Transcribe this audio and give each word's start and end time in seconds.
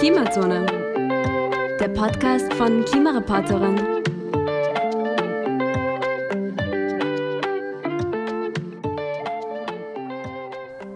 Klimazone, 0.00 0.64
der 1.78 1.88
Podcast 1.88 2.50
von 2.54 2.86
Klimareporterin. 2.86 3.76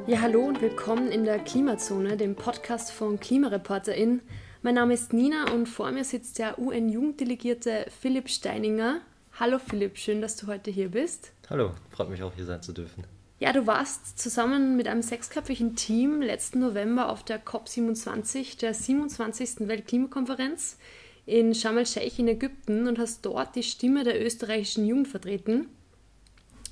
Ja, 0.07 0.23
hallo 0.23 0.47
und 0.47 0.63
willkommen 0.63 1.13
in 1.13 1.25
der 1.25 1.39
Klimazone, 1.41 2.17
dem 2.17 2.35
Podcast 2.35 2.93
von 2.93 3.21
Klimareporterin. 3.21 4.23
Mein 4.63 4.77
Name 4.77 4.95
ist 4.95 5.13
Nina 5.13 5.53
und 5.53 5.67
vor 5.67 5.91
mir 5.91 6.05
sitzt 6.05 6.39
der 6.39 6.59
UN-Jugenddelegierte 6.59 7.85
Philipp 8.01 8.31
Steininger. 8.31 9.03
Hallo 9.39 9.59
Philipp, 9.59 9.99
schön, 9.99 10.23
dass 10.23 10.37
du 10.37 10.47
heute 10.47 10.71
hier 10.71 10.91
bist. 10.91 11.35
Hallo, 11.51 11.73
freut 11.91 12.09
mich 12.09 12.23
auch 12.23 12.33
hier 12.35 12.47
sein 12.47 12.63
zu 12.63 12.73
dürfen. 12.73 13.05
Ja, 13.41 13.53
du 13.53 13.67
warst 13.67 14.19
zusammen 14.19 14.77
mit 14.77 14.87
einem 14.87 15.03
sechsköpfigen 15.03 15.75
Team 15.75 16.23
letzten 16.23 16.61
November 16.61 17.11
auf 17.11 17.25
der 17.25 17.45
COP27, 17.45 18.61
der 18.61 18.75
27. 18.75 19.67
Weltklimakonferenz 19.67 20.79
in 21.27 21.53
Sharm 21.53 21.79
el-Sheikh 21.79 22.21
in 22.21 22.29
Ägypten 22.29 22.87
und 22.87 22.99
hast 22.99 23.27
dort 23.27 23.57
die 23.57 23.65
Stimme 23.65 24.05
der 24.05 24.25
österreichischen 24.25 24.87
Jugend 24.87 25.09
vertreten. 25.09 25.67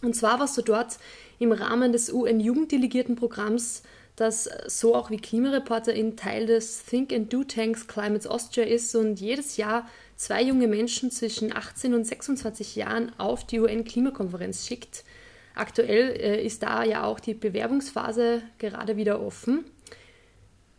Und 0.02 0.14
zwar 0.14 0.38
warst 0.38 0.56
du 0.56 0.62
dort 0.62 0.98
im 1.40 1.50
Rahmen 1.50 1.90
des 1.90 2.12
UN-Jugenddelegiertenprogramms, 2.12 3.82
das 4.14 4.48
so 4.66 4.94
auch 4.94 5.10
wie 5.10 5.16
Klimareporterin 5.16 6.16
Teil 6.16 6.46
des 6.46 6.84
Think 6.84 7.12
and 7.12 7.32
Do 7.32 7.42
Tanks 7.42 7.88
Climates 7.88 8.26
Austria 8.28 8.64
ist 8.64 8.94
und 8.94 9.20
jedes 9.20 9.56
Jahr 9.56 9.88
zwei 10.16 10.42
junge 10.42 10.68
Menschen 10.68 11.10
zwischen 11.10 11.52
18 11.54 11.94
und 11.94 12.04
26 12.04 12.76
Jahren 12.76 13.10
auf 13.18 13.44
die 13.44 13.58
UN-Klimakonferenz 13.58 14.66
schickt. 14.66 15.04
Aktuell 15.54 16.10
äh, 16.10 16.44
ist 16.44 16.62
da 16.62 16.84
ja 16.84 17.04
auch 17.04 17.20
die 17.20 17.34
Bewerbungsphase 17.34 18.42
gerade 18.58 18.96
wieder 18.96 19.20
offen. 19.20 19.64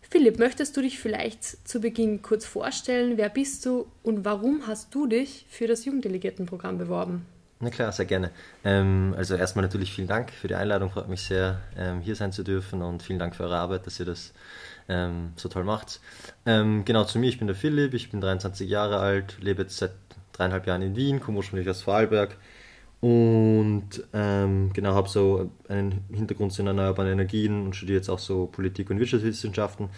Philipp, 0.09 0.37
möchtest 0.37 0.77
du 0.77 0.81
dich 0.81 0.99
vielleicht 0.99 1.67
zu 1.67 1.81
Beginn 1.81 2.21
kurz 2.21 2.45
vorstellen? 2.45 3.17
Wer 3.17 3.29
bist 3.29 3.65
du 3.65 3.87
und 4.03 4.25
warum 4.25 4.67
hast 4.67 4.93
du 4.93 5.07
dich 5.07 5.45
für 5.49 5.65
das 5.65 5.85
Jugenddelegiertenprogramm 5.85 6.77
beworben? 6.77 7.25
Na 7.63 7.69
klar, 7.69 7.91
sehr 7.93 8.05
gerne. 8.05 8.29
Ähm, 8.63 9.15
also 9.17 9.35
erstmal 9.35 9.63
natürlich 9.63 9.93
vielen 9.93 10.07
Dank 10.07 10.31
für 10.31 10.47
die 10.47 10.55
Einladung. 10.55 10.91
Freut 10.91 11.07
mich 11.07 11.21
sehr, 11.21 11.61
ähm, 11.77 12.01
hier 12.01 12.15
sein 12.15 12.31
zu 12.31 12.43
dürfen 12.43 12.81
und 12.81 13.01
vielen 13.01 13.19
Dank 13.19 13.35
für 13.35 13.43
eure 13.43 13.57
Arbeit, 13.57 13.87
dass 13.87 13.99
ihr 13.99 14.05
das 14.05 14.33
ähm, 14.89 15.31
so 15.35 15.49
toll 15.49 15.63
macht. 15.63 16.01
Ähm, 16.45 16.83
genau 16.85 17.05
zu 17.05 17.19
mir, 17.19 17.29
ich 17.29 17.39
bin 17.39 17.47
der 17.47 17.55
Philipp, 17.55 17.93
ich 17.93 18.11
bin 18.11 18.21
23 18.21 18.69
Jahre 18.69 18.99
alt, 18.99 19.37
lebe 19.39 19.63
jetzt 19.63 19.77
seit 19.77 19.93
dreieinhalb 20.33 20.67
Jahren 20.67 20.81
in 20.81 20.95
Wien, 20.95 21.21
komme 21.21 21.37
ursprünglich 21.37 21.69
aus 21.69 21.81
Vorarlberg 21.81 22.35
und 23.03 23.89
ähm, 24.13 24.71
genau, 24.71 24.93
habe 24.95 25.09
so 25.09 25.51
einen 25.67 26.05
Hintergrund 26.09 26.57
in 26.57 26.67
erneuerbaren 26.67 27.11
Energien 27.11 27.65
und 27.65 27.75
studiere 27.75 27.97
jetzt 27.97 28.07
auch 28.07 28.17
so 28.19 28.47
Politik- 28.47 28.89
und 28.89 28.97
Wirtschaftswissenschaften. 28.97 29.89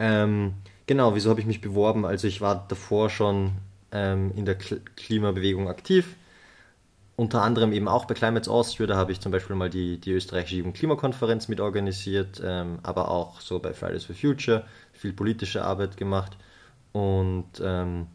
Ähm, 0.00 0.54
genau, 0.86 1.14
wieso 1.14 1.30
habe 1.30 1.38
ich 1.38 1.46
mich 1.46 1.60
beworben? 1.60 2.04
Also 2.04 2.26
ich 2.26 2.40
war 2.40 2.66
davor 2.66 3.10
schon 3.10 3.52
ähm, 3.92 4.32
in 4.34 4.44
der 4.44 4.56
Klimabewegung 4.56 5.68
aktiv, 5.68 6.16
unter 7.14 7.42
anderem 7.42 7.72
eben 7.72 7.86
auch 7.86 8.06
bei 8.06 8.14
Climates 8.14 8.48
Austria, 8.48 8.88
da 8.88 8.96
habe 8.96 9.12
ich 9.12 9.20
zum 9.20 9.30
Beispiel 9.30 9.54
mal 9.54 9.70
die, 9.70 9.98
die 10.00 10.10
österreichische 10.10 10.56
Jugendklimakonferenz 10.56 11.46
mitorganisiert, 11.46 12.42
ähm, 12.44 12.80
aber 12.82 13.08
auch 13.08 13.40
so 13.40 13.60
bei 13.60 13.72
Fridays 13.72 14.04
for 14.04 14.16
Future 14.16 14.66
viel 14.92 15.12
politische 15.12 15.64
Arbeit 15.64 15.96
gemacht 15.96 16.36
und 16.90 17.46
ähm, 17.62 18.08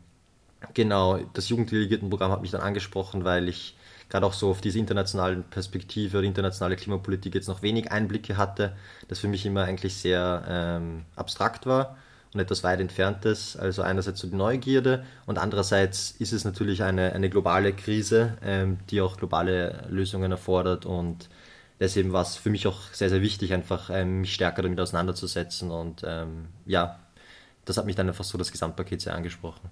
genau, 0.73 1.17
das 1.33 1.47
Jugenddelegiertenprogramm 1.47 2.31
hat 2.33 2.41
mich 2.41 2.51
dann 2.51 2.61
angesprochen, 2.61 3.23
weil 3.23 3.47
ich 3.47 3.77
gerade 4.09 4.25
auch 4.25 4.33
so 4.33 4.49
auf 4.49 4.61
diese 4.61 4.79
internationalen 4.79 5.43
Perspektive 5.43 6.17
oder 6.17 6.27
internationale 6.27 6.75
Klimapolitik 6.75 7.35
jetzt 7.35 7.47
noch 7.47 7.61
wenig 7.61 7.91
Einblicke 7.91 8.37
hatte, 8.37 8.75
das 9.07 9.19
für 9.19 9.27
mich 9.27 9.45
immer 9.45 9.63
eigentlich 9.63 9.95
sehr 9.95 10.43
ähm, 10.47 11.05
abstrakt 11.15 11.65
war 11.65 11.97
und 12.33 12.39
etwas 12.39 12.63
weit 12.63 12.79
entferntes. 12.79 13.57
Also 13.57 13.81
einerseits 13.81 14.19
so 14.19 14.27
die 14.27 14.35
Neugierde 14.35 15.05
und 15.25 15.37
andererseits 15.37 16.11
ist 16.19 16.33
es 16.33 16.45
natürlich 16.45 16.83
eine, 16.83 17.13
eine 17.13 17.29
globale 17.29 17.73
Krise, 17.73 18.37
ähm, 18.43 18.77
die 18.89 19.01
auch 19.01 19.17
globale 19.17 19.85
Lösungen 19.89 20.31
erfordert 20.31 20.85
und 20.85 21.29
deswegen 21.79 22.13
war 22.13 22.21
es 22.23 22.35
für 22.35 22.49
mich 22.49 22.67
auch 22.67 22.93
sehr, 22.93 23.09
sehr 23.09 23.21
wichtig, 23.21 23.53
einfach 23.53 23.89
ähm, 23.91 24.21
mich 24.21 24.33
stärker 24.33 24.61
damit 24.61 24.79
auseinanderzusetzen 24.79 25.71
und 25.71 26.03
ähm, 26.05 26.47
ja, 26.65 26.99
das 27.65 27.77
hat 27.77 27.85
mich 27.85 27.95
dann 27.95 28.07
einfach 28.07 28.23
so 28.23 28.37
das 28.37 28.51
Gesamtpaket 28.51 29.01
sehr 29.01 29.15
angesprochen. 29.15 29.69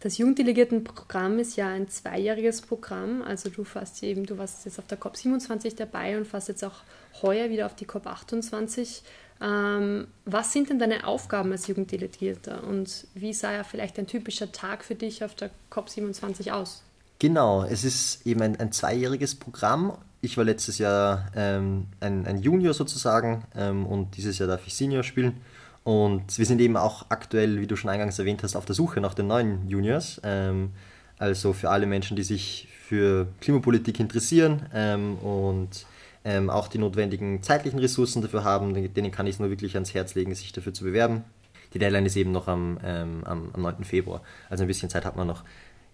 Das 0.00 0.16
Jugenddelegiertenprogramm 0.16 1.38
ist 1.38 1.56
ja 1.56 1.68
ein 1.68 1.88
zweijähriges 1.88 2.62
Programm. 2.62 3.20
Also 3.20 3.50
du 3.50 3.64
fährst 3.64 4.02
eben, 4.02 4.24
du 4.24 4.38
warst 4.38 4.64
jetzt 4.64 4.78
auf 4.78 4.86
der 4.86 4.98
COP27 4.98 5.76
dabei 5.76 6.16
und 6.16 6.26
fährst 6.26 6.48
jetzt 6.48 6.64
auch 6.64 6.80
heuer 7.22 7.50
wieder 7.50 7.66
auf 7.66 7.74
die 7.74 7.84
COP28. 7.84 9.02
Ähm, 9.42 10.06
was 10.24 10.52
sind 10.52 10.70
denn 10.70 10.78
deine 10.78 11.06
Aufgaben 11.06 11.52
als 11.52 11.66
Jugenddelegierter 11.66 12.64
und 12.64 13.06
wie 13.14 13.32
sah 13.32 13.52
ja 13.52 13.64
vielleicht 13.64 13.98
ein 13.98 14.06
typischer 14.06 14.52
Tag 14.52 14.84
für 14.84 14.94
dich 14.94 15.22
auf 15.22 15.34
der 15.34 15.50
COP27 15.70 16.50
aus? 16.50 16.82
Genau, 17.18 17.64
es 17.64 17.84
ist 17.84 18.26
eben 18.26 18.40
ein, 18.40 18.58
ein 18.58 18.72
zweijähriges 18.72 19.34
Programm. 19.34 19.96
Ich 20.22 20.36
war 20.38 20.44
letztes 20.44 20.78
Jahr 20.78 21.30
ähm, 21.36 21.86
ein, 22.00 22.26
ein, 22.26 22.40
Junior 22.40 22.72
sozusagen 22.72 23.44
ähm, 23.54 23.86
und 23.86 24.16
dieses 24.16 24.38
Jahr 24.38 24.48
darf 24.48 24.66
ich 24.66 24.74
Senior 24.74 25.02
spielen. 25.02 25.40
Und 25.82 26.38
wir 26.38 26.46
sind 26.46 26.60
eben 26.60 26.76
auch 26.76 27.06
aktuell, 27.08 27.60
wie 27.60 27.66
du 27.66 27.76
schon 27.76 27.90
eingangs 27.90 28.18
erwähnt 28.18 28.42
hast, 28.42 28.54
auf 28.54 28.66
der 28.66 28.74
Suche 28.74 29.00
nach 29.00 29.14
den 29.14 29.26
neuen 29.26 29.68
Juniors. 29.68 30.20
Ähm, 30.24 30.72
also 31.18 31.52
für 31.52 31.70
alle 31.70 31.86
Menschen, 31.86 32.16
die 32.16 32.22
sich 32.22 32.68
für 32.86 33.28
Klimapolitik 33.40 34.00
interessieren 34.00 34.66
ähm, 34.74 35.16
und 35.18 35.86
ähm, 36.24 36.50
auch 36.50 36.68
die 36.68 36.78
notwendigen 36.78 37.42
zeitlichen 37.42 37.78
Ressourcen 37.78 38.22
dafür 38.22 38.44
haben, 38.44 38.92
denen 38.92 39.10
kann 39.10 39.26
ich 39.26 39.34
es 39.34 39.38
nur 39.38 39.50
wirklich 39.50 39.74
ans 39.74 39.94
Herz 39.94 40.14
legen, 40.14 40.34
sich 40.34 40.52
dafür 40.52 40.74
zu 40.74 40.84
bewerben. 40.84 41.24
Die 41.72 41.78
Deadline 41.78 42.06
ist 42.06 42.16
eben 42.16 42.32
noch 42.32 42.48
am, 42.48 42.78
ähm, 42.84 43.22
am, 43.24 43.50
am 43.52 43.62
9. 43.62 43.84
Februar, 43.84 44.22
also 44.48 44.64
ein 44.64 44.66
bisschen 44.66 44.90
Zeit 44.90 45.04
hat 45.04 45.16
man 45.16 45.26
noch. 45.26 45.44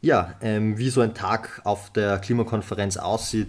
Ja, 0.00 0.34
ähm, 0.40 0.78
wie 0.78 0.90
so 0.90 1.00
ein 1.00 1.14
Tag 1.14 1.60
auf 1.64 1.90
der 1.90 2.18
Klimakonferenz 2.18 2.96
aussieht, 2.96 3.48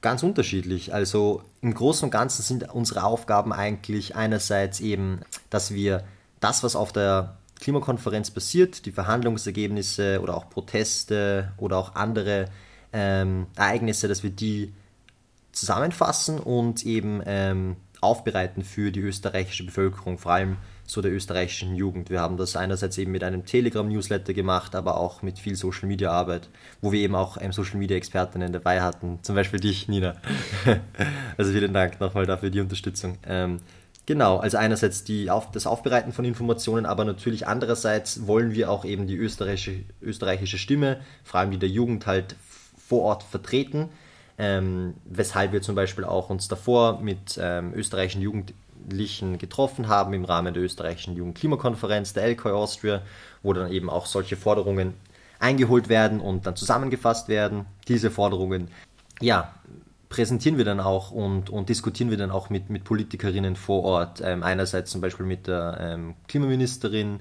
ganz 0.00 0.22
unterschiedlich. 0.22 0.94
Also 0.94 1.42
im 1.60 1.74
Großen 1.74 2.04
und 2.04 2.10
Ganzen 2.10 2.42
sind 2.42 2.72
unsere 2.72 3.04
Aufgaben 3.04 3.52
eigentlich 3.52 4.16
einerseits 4.16 4.80
eben, 4.80 5.20
dass 5.50 5.72
wir 5.72 6.04
das, 6.40 6.62
was 6.62 6.76
auf 6.76 6.92
der 6.92 7.36
Klimakonferenz 7.60 8.30
passiert, 8.30 8.86
die 8.86 8.92
Verhandlungsergebnisse 8.92 10.20
oder 10.22 10.36
auch 10.36 10.48
Proteste 10.48 11.52
oder 11.56 11.76
auch 11.78 11.96
andere 11.96 12.46
ähm, 12.92 13.46
Ereignisse, 13.56 14.06
dass 14.06 14.22
wir 14.22 14.30
die 14.30 14.72
zusammenfassen 15.52 16.38
und 16.38 16.86
eben 16.86 17.20
ähm, 17.26 17.76
aufbereiten 18.00 18.62
für 18.62 18.90
die 18.92 19.00
österreichische 19.00 19.64
Bevölkerung, 19.64 20.18
vor 20.18 20.32
allem 20.32 20.56
so 20.88 21.02
der 21.02 21.12
österreichischen 21.12 21.74
Jugend. 21.74 22.08
Wir 22.08 22.20
haben 22.20 22.36
das 22.36 22.56
einerseits 22.56 22.96
eben 22.96 23.12
mit 23.12 23.22
einem 23.22 23.44
Telegram-Newsletter 23.44 24.32
gemacht, 24.32 24.74
aber 24.74 24.98
auch 24.98 25.20
mit 25.22 25.38
viel 25.38 25.54
Social-Media-Arbeit, 25.54 26.48
wo 26.80 26.92
wir 26.92 27.00
eben 27.00 27.14
auch 27.14 27.36
ähm, 27.40 27.52
Social-Media-Expertinnen 27.52 28.52
dabei 28.52 28.80
hatten, 28.80 29.18
zum 29.22 29.34
Beispiel 29.34 29.60
dich, 29.60 29.88
Nina. 29.88 30.16
also 31.36 31.52
vielen 31.52 31.74
Dank 31.74 32.00
nochmal 32.00 32.24
dafür 32.24 32.48
die 32.48 32.60
Unterstützung. 32.60 33.18
Ähm, 33.26 33.60
genau, 34.06 34.38
also 34.38 34.56
einerseits 34.56 35.04
die 35.04 35.30
auf, 35.30 35.50
das 35.50 35.66
Aufbereiten 35.66 36.12
von 36.12 36.24
Informationen, 36.24 36.86
aber 36.86 37.04
natürlich 37.04 37.46
andererseits 37.46 38.26
wollen 38.26 38.54
wir 38.54 38.70
auch 38.70 38.86
eben 38.86 39.06
die 39.06 39.16
österreichische, 39.16 39.84
österreichische 40.00 40.56
Stimme, 40.56 41.00
vor 41.22 41.40
allem 41.40 41.50
die 41.50 41.58
der 41.58 41.68
Jugend 41.68 42.06
halt 42.06 42.36
vor 42.78 43.02
Ort 43.02 43.24
vertreten. 43.24 43.90
Ähm, 44.38 44.94
weshalb 45.04 45.52
wir 45.52 45.62
zum 45.62 45.74
Beispiel 45.74 46.04
auch 46.04 46.30
uns 46.30 46.46
davor 46.46 47.00
mit 47.00 47.38
ähm, 47.42 47.72
österreichischen 47.74 48.22
Jugend 48.22 48.54
Jugendlichen 48.88 49.38
getroffen 49.38 49.88
haben 49.88 50.12
im 50.14 50.24
Rahmen 50.24 50.54
der 50.54 50.62
österreichischen 50.62 51.16
Jugendklimakonferenz, 51.16 52.12
der 52.14 52.24
LKI 52.24 52.50
Austria, 52.50 53.02
wo 53.42 53.52
dann 53.52 53.70
eben 53.70 53.90
auch 53.90 54.06
solche 54.06 54.36
Forderungen 54.36 54.94
eingeholt 55.38 55.88
werden 55.88 56.20
und 56.20 56.46
dann 56.46 56.56
zusammengefasst 56.56 57.28
werden. 57.28 57.66
Diese 57.86 58.10
Forderungen, 58.10 58.68
ja, 59.20 59.54
präsentieren 60.08 60.56
wir 60.56 60.64
dann 60.64 60.80
auch 60.80 61.10
und, 61.10 61.50
und 61.50 61.68
diskutieren 61.68 62.10
wir 62.10 62.16
dann 62.16 62.30
auch 62.30 62.48
mit, 62.48 62.70
mit 62.70 62.84
Politikerinnen 62.84 63.56
vor 63.56 63.84
Ort. 63.84 64.22
Ähm, 64.24 64.42
einerseits 64.42 64.90
zum 64.90 65.00
Beispiel 65.00 65.26
mit 65.26 65.46
der 65.46 65.76
ähm, 65.80 66.14
Klimaministerin 66.28 67.20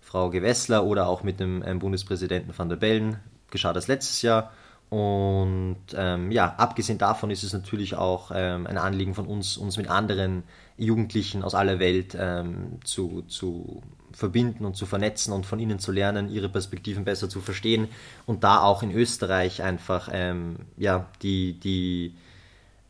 Frau 0.00 0.30
Gewessler 0.30 0.84
oder 0.84 1.08
auch 1.08 1.22
mit 1.22 1.40
dem 1.40 1.62
ähm, 1.64 1.78
Bundespräsidenten 1.78 2.56
van 2.56 2.70
der 2.70 2.76
Bellen. 2.76 3.18
Geschah 3.50 3.74
das 3.74 3.86
letztes 3.86 4.22
Jahr. 4.22 4.50
Und 4.92 5.78
ähm, 5.96 6.30
ja, 6.30 6.54
abgesehen 6.58 6.98
davon 6.98 7.30
ist 7.30 7.44
es 7.44 7.54
natürlich 7.54 7.94
auch 7.94 8.30
ähm, 8.34 8.66
ein 8.66 8.76
Anliegen 8.76 9.14
von 9.14 9.24
uns, 9.24 9.56
uns 9.56 9.78
mit 9.78 9.88
anderen 9.88 10.42
Jugendlichen 10.76 11.42
aus 11.42 11.54
aller 11.54 11.78
Welt 11.78 12.14
ähm, 12.20 12.78
zu, 12.84 13.22
zu 13.22 13.80
verbinden 14.12 14.66
und 14.66 14.76
zu 14.76 14.84
vernetzen 14.84 15.32
und 15.32 15.46
von 15.46 15.58
ihnen 15.60 15.78
zu 15.78 15.92
lernen, 15.92 16.30
ihre 16.30 16.50
Perspektiven 16.50 17.06
besser 17.06 17.30
zu 17.30 17.40
verstehen 17.40 17.88
und 18.26 18.44
da 18.44 18.60
auch 18.60 18.82
in 18.82 18.92
Österreich 18.92 19.62
einfach 19.62 20.10
ähm, 20.12 20.56
ja, 20.76 21.08
die, 21.22 21.58
die, 21.58 22.14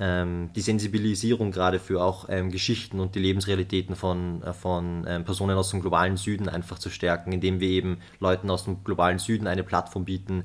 ähm, 0.00 0.50
die 0.56 0.60
Sensibilisierung 0.60 1.52
gerade 1.52 1.78
für 1.78 2.02
auch 2.02 2.28
ähm, 2.28 2.50
Geschichten 2.50 2.98
und 2.98 3.14
die 3.14 3.20
Lebensrealitäten 3.20 3.94
von, 3.94 4.42
äh, 4.42 4.52
von 4.52 5.06
Personen 5.24 5.56
aus 5.56 5.70
dem 5.70 5.80
globalen 5.80 6.16
Süden 6.16 6.48
einfach 6.48 6.80
zu 6.80 6.90
stärken, 6.90 7.30
indem 7.30 7.60
wir 7.60 7.68
eben 7.68 7.98
Leuten 8.18 8.50
aus 8.50 8.64
dem 8.64 8.82
globalen 8.82 9.20
Süden 9.20 9.46
eine 9.46 9.62
Plattform 9.62 10.04
bieten, 10.04 10.42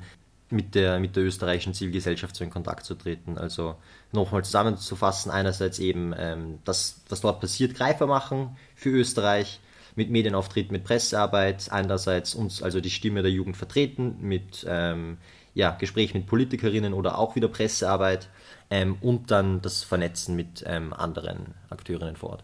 mit 0.50 0.76
der, 0.76 1.00
mit 1.00 1.16
der 1.16 1.24
österreichischen 1.24 1.74
Zivilgesellschaft 1.74 2.36
so 2.36 2.44
in 2.44 2.50
Kontakt 2.50 2.86
zu 2.86 2.96
treten. 2.96 3.38
Also 3.38 3.76
nochmal 4.12 4.46
zusammenzufassen, 4.46 5.32
einerseits 5.32 5.80
eben 5.80 6.14
ähm, 6.18 6.60
das, 6.64 7.02
was 7.10 7.22
dort 7.22 7.42
passiert, 7.42 7.76
greifbar 7.76 8.08
machen 8.08 8.56
für 8.76 8.90
Österreich, 8.90 9.60
mit 9.96 10.12
Medienauftritt, 10.12 10.72
mit 10.72 10.84
Pressearbeit, 10.84 11.72
einerseits 11.72 12.36
uns, 12.36 12.62
also 12.62 12.80
die 12.80 12.92
Stimme 12.92 13.24
der 13.24 13.32
Jugend 13.32 13.58
vertreten, 13.58 14.18
mit 14.22 14.66
ähm, 14.70 15.18
ja, 15.56 15.72
Gespräch 15.72 16.14
mit 16.14 16.28
Politikerinnen 16.28 16.94
oder 16.94 17.18
auch 17.18 17.36
wieder 17.36 17.48
Pressearbeit 17.48 18.30
ähm, 18.70 18.98
und 19.02 19.32
dann 19.32 19.60
das 19.62 19.84
Vernetzen 19.84 20.36
mit 20.36 20.64
ähm, 20.68 20.94
anderen 20.94 21.56
Akteurinnen 21.72 22.16
vor 22.16 22.30
Ort. 22.30 22.44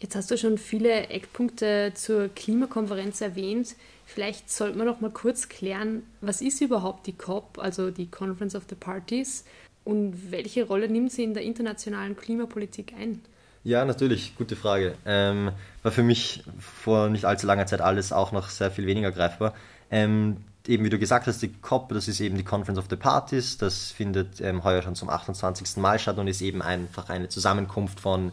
Jetzt 0.00 0.16
hast 0.16 0.30
du 0.30 0.36
schon 0.36 0.58
viele 0.58 1.08
Eckpunkte 1.08 1.92
zur 1.94 2.28
Klimakonferenz 2.28 3.20
erwähnt. 3.20 3.74
Vielleicht 4.06 4.50
sollte 4.50 4.76
man 4.76 4.86
noch 4.86 5.00
mal 5.00 5.10
kurz 5.10 5.48
klären, 5.48 6.02
was 6.20 6.42
ist 6.42 6.60
überhaupt 6.60 7.06
die 7.06 7.14
COP, 7.14 7.58
also 7.58 7.90
die 7.90 8.06
Conference 8.06 8.54
of 8.54 8.64
the 8.68 8.74
Parties, 8.74 9.44
und 9.84 10.30
welche 10.30 10.66
Rolle 10.66 10.88
nimmt 10.88 11.12
sie 11.12 11.24
in 11.24 11.34
der 11.34 11.42
internationalen 11.42 12.16
Klimapolitik 12.16 12.94
ein? 12.98 13.20
Ja, 13.64 13.84
natürlich, 13.84 14.36
gute 14.36 14.56
Frage. 14.56 14.94
Ähm, 15.06 15.52
war 15.82 15.92
für 15.92 16.02
mich 16.02 16.42
vor 16.58 17.08
nicht 17.08 17.24
allzu 17.24 17.46
langer 17.46 17.66
Zeit 17.66 17.80
alles 17.80 18.12
auch 18.12 18.32
noch 18.32 18.48
sehr 18.48 18.70
viel 18.70 18.86
weniger 18.86 19.10
greifbar. 19.10 19.54
Ähm, 19.90 20.38
eben 20.66 20.84
wie 20.84 20.90
du 20.90 20.98
gesagt 20.98 21.26
hast, 21.26 21.42
die 21.42 21.48
COP, 21.48 21.90
das 21.90 22.08
ist 22.08 22.20
eben 22.20 22.36
die 22.36 22.44
Conference 22.44 22.78
of 22.78 22.86
the 22.90 22.96
Parties, 22.96 23.58
das 23.58 23.90
findet 23.90 24.40
ähm, 24.40 24.64
heuer 24.64 24.82
schon 24.82 24.94
zum 24.94 25.08
28. 25.08 25.76
Mal 25.78 25.98
statt 25.98 26.18
und 26.18 26.28
ist 26.28 26.42
eben 26.42 26.62
einfach 26.62 27.08
eine 27.08 27.28
Zusammenkunft 27.28 28.00
von, 28.00 28.32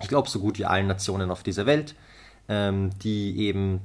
ich 0.00 0.08
glaube, 0.08 0.28
so 0.28 0.40
gut 0.40 0.58
wie 0.58 0.66
allen 0.66 0.86
Nationen 0.86 1.30
auf 1.30 1.42
dieser 1.42 1.66
Welt, 1.66 1.94
ähm, 2.48 2.90
die 3.02 3.38
eben 3.38 3.80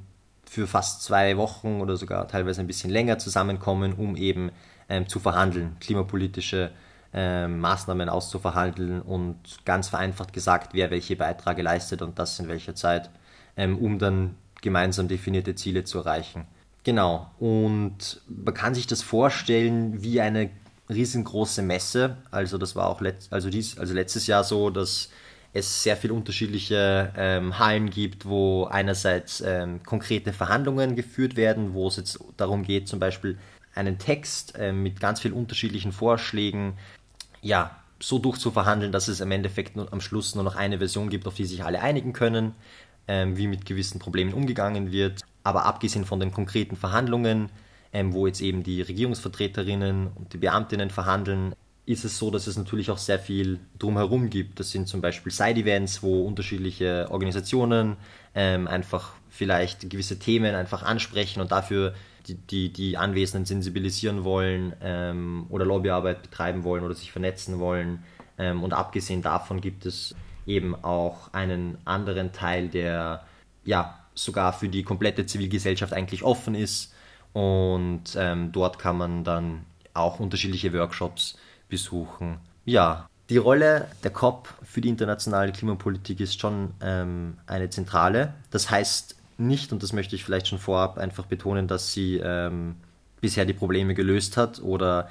für 0.45 0.67
fast 0.67 1.03
zwei 1.03 1.37
Wochen 1.37 1.81
oder 1.81 1.97
sogar 1.97 2.27
teilweise 2.27 2.61
ein 2.61 2.67
bisschen 2.67 2.89
länger 2.89 3.17
zusammenkommen, 3.17 3.93
um 3.93 4.15
eben 4.15 4.51
ähm, 4.89 5.07
zu 5.07 5.19
verhandeln, 5.19 5.77
klimapolitische 5.79 6.71
ähm, 7.13 7.59
Maßnahmen 7.59 8.09
auszuverhandeln 8.09 9.01
und 9.01 9.37
ganz 9.65 9.89
vereinfacht 9.89 10.33
gesagt, 10.33 10.73
wer 10.73 10.91
welche 10.91 11.15
Beiträge 11.15 11.61
leistet 11.61 12.01
und 12.01 12.19
das 12.19 12.39
in 12.39 12.47
welcher 12.47 12.75
Zeit, 12.75 13.09
ähm, 13.57 13.77
um 13.77 13.99
dann 13.99 14.35
gemeinsam 14.61 15.07
definierte 15.07 15.55
Ziele 15.55 15.83
zu 15.83 15.99
erreichen. 15.99 16.45
Genau, 16.83 17.31
und 17.39 18.21
man 18.27 18.53
kann 18.53 18.75
sich 18.75 18.85
das 18.85 19.01
vorstellen 19.01 20.03
wie 20.03 20.21
eine 20.21 20.51
riesengroße 20.89 21.61
Messe. 21.61 22.17
Also 22.29 22.57
das 22.57 22.75
war 22.75 22.87
auch 22.87 23.01
letzt, 23.01 23.33
also 23.33 23.49
dies, 23.49 23.79
also 23.79 23.93
letztes 23.93 24.27
Jahr 24.27 24.43
so, 24.43 24.69
dass 24.69 25.09
es 25.55 25.83
sehr 25.83 25.95
viele 25.95 26.13
unterschiedliche 26.13 27.13
ähm, 27.15 27.57
Hallen 27.57 27.89
gibt, 27.89 28.25
wo 28.25 28.65
einerseits 28.65 29.39
ähm, 29.39 29.81
konkrete 29.83 30.33
Verhandlungen 30.33 30.97
geführt 30.97 31.37
werden, 31.37 31.73
wo 31.73 31.87
es 31.87 31.95
jetzt 31.95 32.19
darum 32.35 32.63
geht, 32.63 32.89
zum 32.89 32.99
Beispiel 32.99 33.37
einen 33.73 33.97
Text 33.97 34.53
ähm, 34.57 34.83
mit 34.83 34.99
ganz 34.99 35.21
vielen 35.21 35.33
unterschiedlichen 35.33 35.93
Vorschlägen, 35.93 36.73
ja, 37.41 37.71
so 38.01 38.19
durchzuverhandeln, 38.19 38.91
dass 38.91 39.07
es 39.07 39.21
im 39.21 39.31
Endeffekt 39.31 39.77
nur, 39.77 39.91
am 39.93 40.01
Schluss 40.01 40.35
nur 40.35 40.43
noch 40.43 40.57
eine 40.57 40.79
Version 40.79 41.09
gibt, 41.09 41.25
auf 41.25 41.35
die 41.35 41.45
sich 41.45 41.63
alle 41.63 41.81
einigen 41.81 42.11
können, 42.11 42.53
ähm, 43.07 43.37
wie 43.37 43.47
mit 43.47 43.65
gewissen 43.65 43.99
Problemen 43.99 44.33
umgegangen 44.33 44.91
wird. 44.91 45.21
Aber 45.43 45.63
abgesehen 45.65 46.03
von 46.03 46.19
den 46.19 46.33
konkreten 46.33 46.75
Verhandlungen, 46.75 47.49
ähm, 47.93 48.11
wo 48.11 48.27
jetzt 48.27 48.41
eben 48.41 48.63
die 48.63 48.81
Regierungsvertreterinnen 48.81 50.07
und 50.07 50.33
die 50.33 50.37
Beamtinnen 50.37 50.89
verhandeln, 50.89 51.55
ist 51.85 52.03
es 52.03 52.17
so, 52.17 52.31
dass 52.31 52.47
es 52.47 52.57
natürlich 52.57 52.89
auch 52.89 52.97
sehr 52.97 53.19
viel 53.19 53.59
drumherum 53.77 54.29
gibt. 54.29 54.59
Das 54.59 54.71
sind 54.71 54.87
zum 54.87 55.01
Beispiel 55.01 55.31
Side-Events, 55.31 56.01
wo 56.01 56.25
unterschiedliche 56.25 57.07
Organisationen 57.11 57.97
ähm, 58.33 58.67
einfach 58.67 59.13
vielleicht 59.29 59.89
gewisse 59.89 60.17
Themen 60.17 60.55
einfach 60.55 60.81
ansprechen 60.81 61.41
und 61.41 61.51
dafür 61.51 61.93
die, 62.27 62.35
die, 62.35 62.73
die 62.73 62.97
Anwesenden 62.97 63.45
sensibilisieren 63.45 64.23
wollen 64.23 64.73
ähm, 64.81 65.45
oder 65.49 65.65
Lobbyarbeit 65.65 66.23
betreiben 66.23 66.63
wollen 66.63 66.83
oder 66.83 66.95
sich 66.95 67.11
vernetzen 67.11 67.59
wollen. 67.59 68.03
Ähm, 68.39 68.63
und 68.63 68.73
abgesehen 68.73 69.21
davon 69.21 69.61
gibt 69.61 69.85
es 69.85 70.15
eben 70.47 70.75
auch 70.83 71.33
einen 71.33 71.77
anderen 71.85 72.31
Teil, 72.31 72.67
der 72.69 73.25
ja 73.63 73.99
sogar 74.15 74.53
für 74.53 74.69
die 74.69 74.83
komplette 74.83 75.25
Zivilgesellschaft 75.25 75.93
eigentlich 75.93 76.23
offen 76.23 76.55
ist. 76.55 76.93
Und 77.33 78.15
ähm, 78.15 78.51
dort 78.51 78.79
kann 78.79 78.97
man 78.97 79.23
dann 79.23 79.65
auch 79.93 80.19
unterschiedliche 80.19 80.73
Workshops 80.73 81.37
besuchen. 81.75 82.37
Ja, 82.63 83.09
die 83.29 83.35
Rolle 83.35 83.87
der 84.03 84.11
COP 84.11 84.47
für 84.63 84.79
die 84.79 84.87
internationale 84.87 85.51
Klimapolitik 85.51 86.21
ist 86.21 86.39
schon 86.39 86.71
ähm, 86.81 87.37
eine 87.47 87.69
zentrale. 87.69 88.33
Das 88.49 88.69
heißt 88.69 89.15
nicht, 89.37 89.73
und 89.73 89.83
das 89.83 89.91
möchte 89.91 90.15
ich 90.15 90.23
vielleicht 90.23 90.47
schon 90.47 90.59
vorab 90.59 90.97
einfach 90.97 91.25
betonen, 91.25 91.67
dass 91.67 91.91
sie 91.91 92.21
ähm, 92.23 92.75
bisher 93.19 93.45
die 93.45 93.53
Probleme 93.53 93.93
gelöst 93.93 94.37
hat 94.37 94.61
oder 94.61 95.09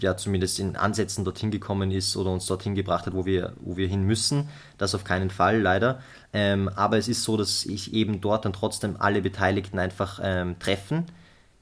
ja 0.00 0.16
zumindest 0.16 0.60
in 0.60 0.76
Ansätzen 0.76 1.26
dorthin 1.26 1.50
gekommen 1.50 1.90
ist 1.90 2.16
oder 2.16 2.30
uns 2.30 2.46
dorthin 2.46 2.74
gebracht 2.74 3.04
hat, 3.04 3.12
wo 3.12 3.26
wir, 3.26 3.52
wo 3.60 3.76
wir 3.76 3.88
hin 3.88 4.04
müssen. 4.04 4.48
Das 4.78 4.94
auf 4.94 5.04
keinen 5.04 5.28
Fall, 5.28 5.60
leider. 5.60 6.00
Ähm, 6.32 6.70
aber 6.70 6.96
es 6.96 7.08
ist 7.08 7.22
so, 7.22 7.36
dass 7.36 7.62
sich 7.62 7.92
eben 7.92 8.22
dort 8.22 8.46
dann 8.46 8.54
trotzdem 8.54 8.96
alle 8.98 9.20
Beteiligten 9.20 9.78
einfach 9.78 10.20
ähm, 10.22 10.58
treffen, 10.58 11.04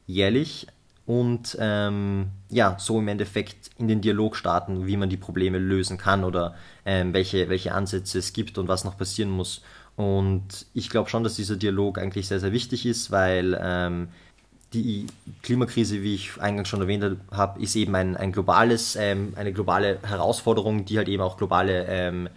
jährlich, 0.07 0.69
und 1.06 1.56
ähm, 1.61 2.31
ja, 2.50 2.76
so 2.79 2.99
im 2.99 3.06
Endeffekt 3.08 3.70
in 3.79 3.87
den 3.87 4.00
Dialog 4.00 4.37
starten, 4.37 4.87
wie 4.87 4.97
man 4.97 5.08
die 5.08 5.17
Probleme 5.17 5.58
lösen 5.58 5.99
kann 5.99 6.25
oder 6.25 6.56
ähm, 6.85 7.14
welche, 7.14 7.49
welche 7.49 7.73
Ansätze 7.73 8.19
es 8.19 8.32
gibt 8.32 8.58
und 8.58 8.67
was 8.67 8.85
noch 8.85 8.99
passieren 8.99 9.31
muss. 9.31 9.62
Und 9.94 10.67
ich 10.75 10.91
glaube 10.91 11.08
schon, 11.08 11.23
dass 11.25 11.37
dieser 11.37 11.56
Dialog 11.56 11.99
eigentlich 11.99 12.26
sehr, 12.26 12.41
sehr 12.41 12.53
wichtig 12.53 12.87
ist, 12.87 13.12
weil 13.12 13.58
ähm, 13.62 14.08
die 14.73 15.06
Klimakrise, 15.43 16.03
wie 16.03 16.17
ich 16.17 16.41
eingangs 16.41 16.69
schon 16.69 16.81
erwähnt 16.81 17.19
habe, 17.31 17.62
ist 17.62 17.76
eben 17.76 17.94
ein, 17.94 18.17
ein 18.17 18.32
globales, 18.32 18.97
ähm, 18.97 19.32
eine 19.37 19.52
globale 19.52 20.00
Herausforderung, 20.02 20.85
die 20.85 20.99
halt 20.99 21.09
eben 21.09 21.23
auch 21.23 21.37
globale 21.37 21.87
ähm, 21.88 22.29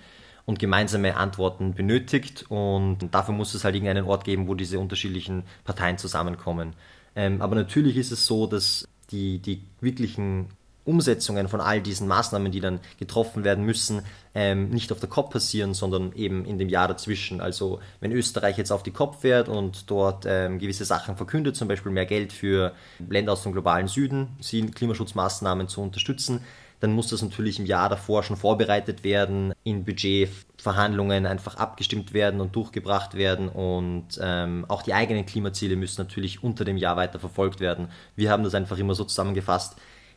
und 0.45 0.59
gemeinsame 0.59 1.17
Antworten 1.17 1.73
benötigt. 1.73 2.45
Und 2.49 2.99
dafür 3.11 3.33
muss 3.33 3.55
es 3.55 3.63
halt 3.63 3.75
irgendeinen 3.75 4.05
Ort 4.05 4.23
geben, 4.23 4.47
wo 4.47 4.53
diese 4.53 4.79
unterschiedlichen 4.79 5.43
Parteien 5.63 5.97
zusammenkommen. 5.97 6.73
Ähm, 7.19 7.41
aber 7.41 7.53
natürlich 7.55 7.97
ist 7.97 8.13
es 8.13 8.25
so, 8.25 8.47
dass 8.47 8.87
die, 9.11 9.39
die 9.39 9.61
wirklichen 9.81 10.47
Umsetzungen 10.85 11.49
von 11.49 11.59
all 11.59 11.81
diesen 11.81 12.07
Maßnahmen, 12.07 12.49
die 12.49 12.61
dann 12.61 12.79
getroffen 12.97 13.43
werden 13.43 13.65
müssen, 13.65 14.03
ähm, 14.33 14.69
nicht 14.69 14.89
auf 14.93 15.01
der 15.01 15.09
COP 15.09 15.31
passieren, 15.31 15.73
sondern 15.73 16.13
eben 16.13 16.45
in 16.45 16.57
dem 16.57 16.69
Jahr 16.69 16.87
dazwischen. 16.87 17.41
Also 17.41 17.81
wenn 17.99 18.13
Österreich 18.13 18.57
jetzt 18.57 18.71
auf 18.71 18.83
die 18.83 18.91
COP 18.91 19.15
fährt 19.19 19.49
und 19.49 19.91
dort 19.91 20.25
ähm, 20.25 20.59
gewisse 20.59 20.85
Sachen 20.85 21.17
verkündet, 21.17 21.57
zum 21.57 21.67
Beispiel 21.67 21.91
mehr 21.91 22.05
Geld 22.05 22.31
für 22.31 22.71
Länder 23.09 23.33
aus 23.33 23.43
dem 23.43 23.51
globalen 23.51 23.89
Süden, 23.89 24.29
sie 24.39 24.65
Klimaschutzmaßnahmen 24.67 25.67
zu 25.67 25.81
unterstützen, 25.81 26.39
dann 26.79 26.93
muss 26.93 27.09
das 27.09 27.21
natürlich 27.21 27.59
im 27.59 27.65
Jahr 27.65 27.89
davor 27.89 28.23
schon 28.23 28.37
vorbereitet 28.37 29.03
werden, 29.03 29.53
in 29.63 29.83
Budgetverhandlungen 29.83 31.25
einfach 31.25 31.55
abgestimmt 31.55 32.13
werden 32.13 32.39
und 32.39 32.55
durchgebracht 32.55 33.15
werden 33.15 33.49
und 33.49 34.19
ähm, 34.21 34.65
auch 34.67 34.81
die 34.81 34.93
eigenen 34.93 35.25
Klimaziele 35.25 35.75
müssen 35.75 36.01
natürlich 36.01 36.43
unter 36.43 36.63
dem 36.63 36.77
Jahr 36.77 36.95
weiter 36.95 37.19
verfolgt 37.19 37.59
werden. 37.59 37.89
Wir 38.15 38.31
haben 38.31 38.43
das 38.43 38.55
einfach 38.55 38.77
immer 38.77 38.95
so 38.95 39.03
zusammengefasst, 39.03 39.75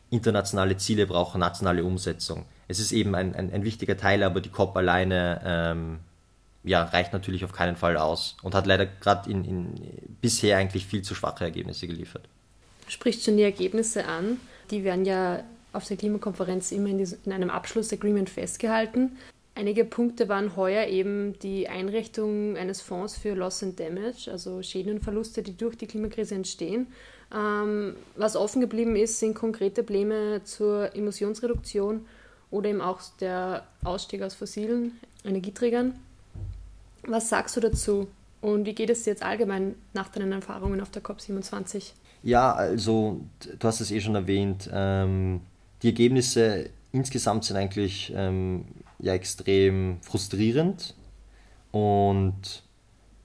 internationale 0.09 0.77
Ziele 0.77 1.07
brauchen 1.07 1.39
nationale 1.39 1.83
Umsetzung. 1.83 2.45
Es 2.67 2.79
ist 2.79 2.91
eben 2.91 3.15
ein, 3.15 3.35
ein, 3.35 3.51
ein 3.51 3.63
wichtiger 3.63 3.97
Teil, 3.97 4.23
aber 4.23 4.39
die 4.39 4.49
COP 4.49 4.77
alleine 4.77 5.41
ähm, 5.43 5.99
ja, 6.63 6.83
reicht 6.83 7.11
natürlich 7.11 7.43
auf 7.43 7.51
keinen 7.51 7.75
Fall 7.75 7.97
aus 7.97 8.37
und 8.41 8.55
hat 8.55 8.67
leider 8.67 8.85
gerade 8.85 9.29
in, 9.29 9.43
in, 9.43 9.75
bisher 10.21 10.57
eigentlich 10.57 10.85
viel 10.85 11.01
zu 11.01 11.13
schwache 11.13 11.43
Ergebnisse 11.43 11.87
geliefert. 11.87 12.29
Spricht 12.87 13.23
schon 13.23 13.37
die 13.37 13.43
Ergebnisse 13.43 14.05
an. 14.05 14.39
Die 14.71 14.83
werden 14.83 15.05
ja 15.05 15.43
auf 15.73 15.85
der 15.87 15.97
Klimakonferenz 15.97 16.71
immer 16.71 16.89
in, 16.89 16.99
diesem, 16.99 17.19
in 17.25 17.33
einem 17.33 17.49
Abschlussagreement 17.49 18.29
festgehalten. 18.29 19.17
Einige 19.55 19.85
Punkte 19.85 20.29
waren 20.29 20.55
heuer 20.55 20.87
eben 20.87 21.37
die 21.39 21.67
Einrichtung 21.67 22.57
eines 22.57 22.81
Fonds 22.81 23.17
für 23.17 23.35
Loss 23.35 23.61
and 23.61 23.79
Damage, 23.79 24.29
also 24.31 24.63
Schäden 24.63 24.93
und 24.93 25.03
Verluste, 25.03 25.43
die 25.43 25.55
durch 25.55 25.77
die 25.77 25.85
Klimakrise 25.85 26.33
entstehen. 26.33 26.87
Ähm, 27.33 27.95
was 28.15 28.35
offen 28.35 28.61
geblieben 28.61 28.95
ist, 28.95 29.19
sind 29.19 29.35
konkrete 29.35 29.83
Pläne 29.83 30.43
zur 30.43 30.95
Emissionsreduktion 30.95 32.05
oder 32.49 32.69
eben 32.69 32.81
auch 32.81 33.01
der 33.19 33.63
Ausstieg 33.83 34.23
aus 34.23 34.33
fossilen 34.33 34.99
Energieträgern. 35.23 35.99
Was 37.05 37.29
sagst 37.29 37.55
du 37.55 37.59
dazu 37.59 38.07
und 38.41 38.65
wie 38.65 38.73
geht 38.73 38.89
es 38.89 39.03
dir 39.03 39.11
jetzt 39.11 39.23
allgemein 39.23 39.75
nach 39.93 40.09
deinen 40.09 40.31
Erfahrungen 40.31 40.81
auf 40.81 40.89
der 40.89 41.03
COP27? 41.03 41.91
Ja, 42.23 42.53
also 42.53 43.21
du 43.39 43.67
hast 43.67 43.81
es 43.81 43.91
eh 43.91 43.99
schon 43.99 44.15
erwähnt. 44.15 44.69
Ähm 44.71 45.41
die 45.83 45.87
Ergebnisse 45.87 46.69
insgesamt 46.91 47.45
sind 47.45 47.57
eigentlich 47.57 48.13
ähm, 48.15 48.65
ja 48.99 49.13
extrem 49.13 49.97
frustrierend 50.01 50.95
und 51.71 52.63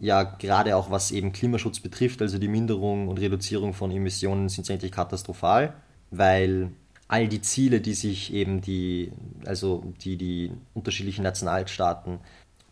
ja, 0.01 0.23
gerade 0.23 0.77
auch 0.77 0.91
was 0.91 1.11
eben 1.11 1.33
Klimaschutz 1.33 1.81
betrifft, 1.81 2.23
also 2.23 2.39
die 2.39 2.49
Minderung 2.49 3.09
und 3.09 3.19
Reduzierung 3.19 3.75
von 3.75 3.91
Emissionen 3.91 4.49
sind 4.49 4.71
eigentlich 4.71 4.93
katastrophal, 4.93 5.75
weil 6.11 6.71
all 7.09 7.27
die 7.27 7.41
Ziele, 7.41 7.81
die 7.81 7.95
sich 7.95 8.33
eben 8.33 8.61
die, 8.61 9.11
also 9.45 9.83
die 10.03 10.17
die 10.17 10.53
unterschiedlichen 10.75 11.23
Nationalstaaten 11.23 12.21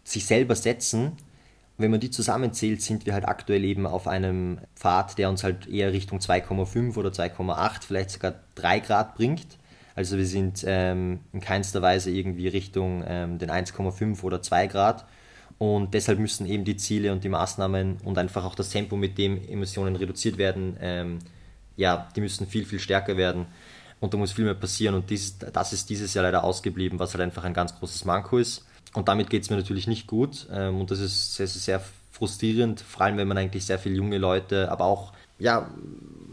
sich 0.04 0.24
selber 0.24 0.54
setzen, 0.54 1.12
wenn 1.78 1.90
man 1.90 2.00
die 2.00 2.10
zusammenzählt, 2.10 2.80
sind 2.80 3.06
wir 3.06 3.12
halt 3.12 3.26
aktuell 3.26 3.64
eben 3.64 3.86
auf 3.86 4.06
einem 4.06 4.58
Pfad, 4.76 5.18
der 5.18 5.28
uns 5.28 5.44
halt 5.44 5.66
eher 5.66 5.92
Richtung 5.92 6.20
2,5 6.20 6.96
oder 6.96 7.10
2,8, 7.10 7.82
vielleicht 7.82 8.10
sogar 8.10 8.34
3 8.54 8.80
Grad 8.80 9.14
bringt. 9.14 9.58
Also 9.96 10.18
wir 10.18 10.26
sind 10.26 10.62
ähm, 10.66 11.20
in 11.32 11.40
keinster 11.40 11.80
Weise 11.80 12.10
irgendwie 12.10 12.48
Richtung 12.48 13.02
ähm, 13.06 13.38
den 13.38 13.50
1,5 13.50 14.22
oder 14.22 14.42
2 14.42 14.66
Grad. 14.66 15.06
Und 15.58 15.94
deshalb 15.94 16.18
müssen 16.18 16.44
eben 16.46 16.64
die 16.64 16.76
Ziele 16.76 17.12
und 17.12 17.24
die 17.24 17.30
Maßnahmen 17.30 17.96
und 18.04 18.18
einfach 18.18 18.44
auch 18.44 18.54
das 18.54 18.68
Tempo, 18.68 18.96
mit 18.96 19.16
dem 19.16 19.42
Emissionen 19.48 19.96
reduziert 19.96 20.36
werden, 20.36 20.76
ähm, 20.80 21.18
ja, 21.76 22.08
die 22.14 22.20
müssen 22.20 22.46
viel, 22.46 22.66
viel 22.66 22.78
stärker 22.78 23.16
werden. 23.16 23.46
Und 23.98 24.12
da 24.12 24.18
muss 24.18 24.32
viel 24.32 24.44
mehr 24.44 24.54
passieren. 24.54 24.94
Und 24.94 25.08
dies, 25.08 25.38
das 25.38 25.72
ist 25.72 25.88
dieses 25.88 26.12
Jahr 26.12 26.24
leider 26.24 26.44
ausgeblieben, 26.44 26.98
was 26.98 27.14
halt 27.14 27.22
einfach 27.22 27.44
ein 27.44 27.54
ganz 27.54 27.74
großes 27.78 28.04
Manko 28.04 28.36
ist. 28.36 28.66
Und 28.92 29.08
damit 29.08 29.30
geht 29.30 29.44
es 29.44 29.50
mir 29.50 29.56
natürlich 29.56 29.86
nicht 29.86 30.06
gut. 30.06 30.46
Ähm, 30.52 30.78
und 30.78 30.90
das 30.90 31.00
ist 31.00 31.34
sehr, 31.36 31.46
sehr, 31.46 31.62
sehr 31.62 31.88
frustrierend, 32.12 32.80
vor 32.80 33.02
allem 33.06 33.16
wenn 33.16 33.28
man 33.28 33.38
eigentlich 33.38 33.64
sehr 33.64 33.78
viele 33.78 33.96
junge 33.96 34.18
Leute, 34.18 34.70
aber 34.70 34.84
auch 34.84 35.12
ja, 35.38 35.70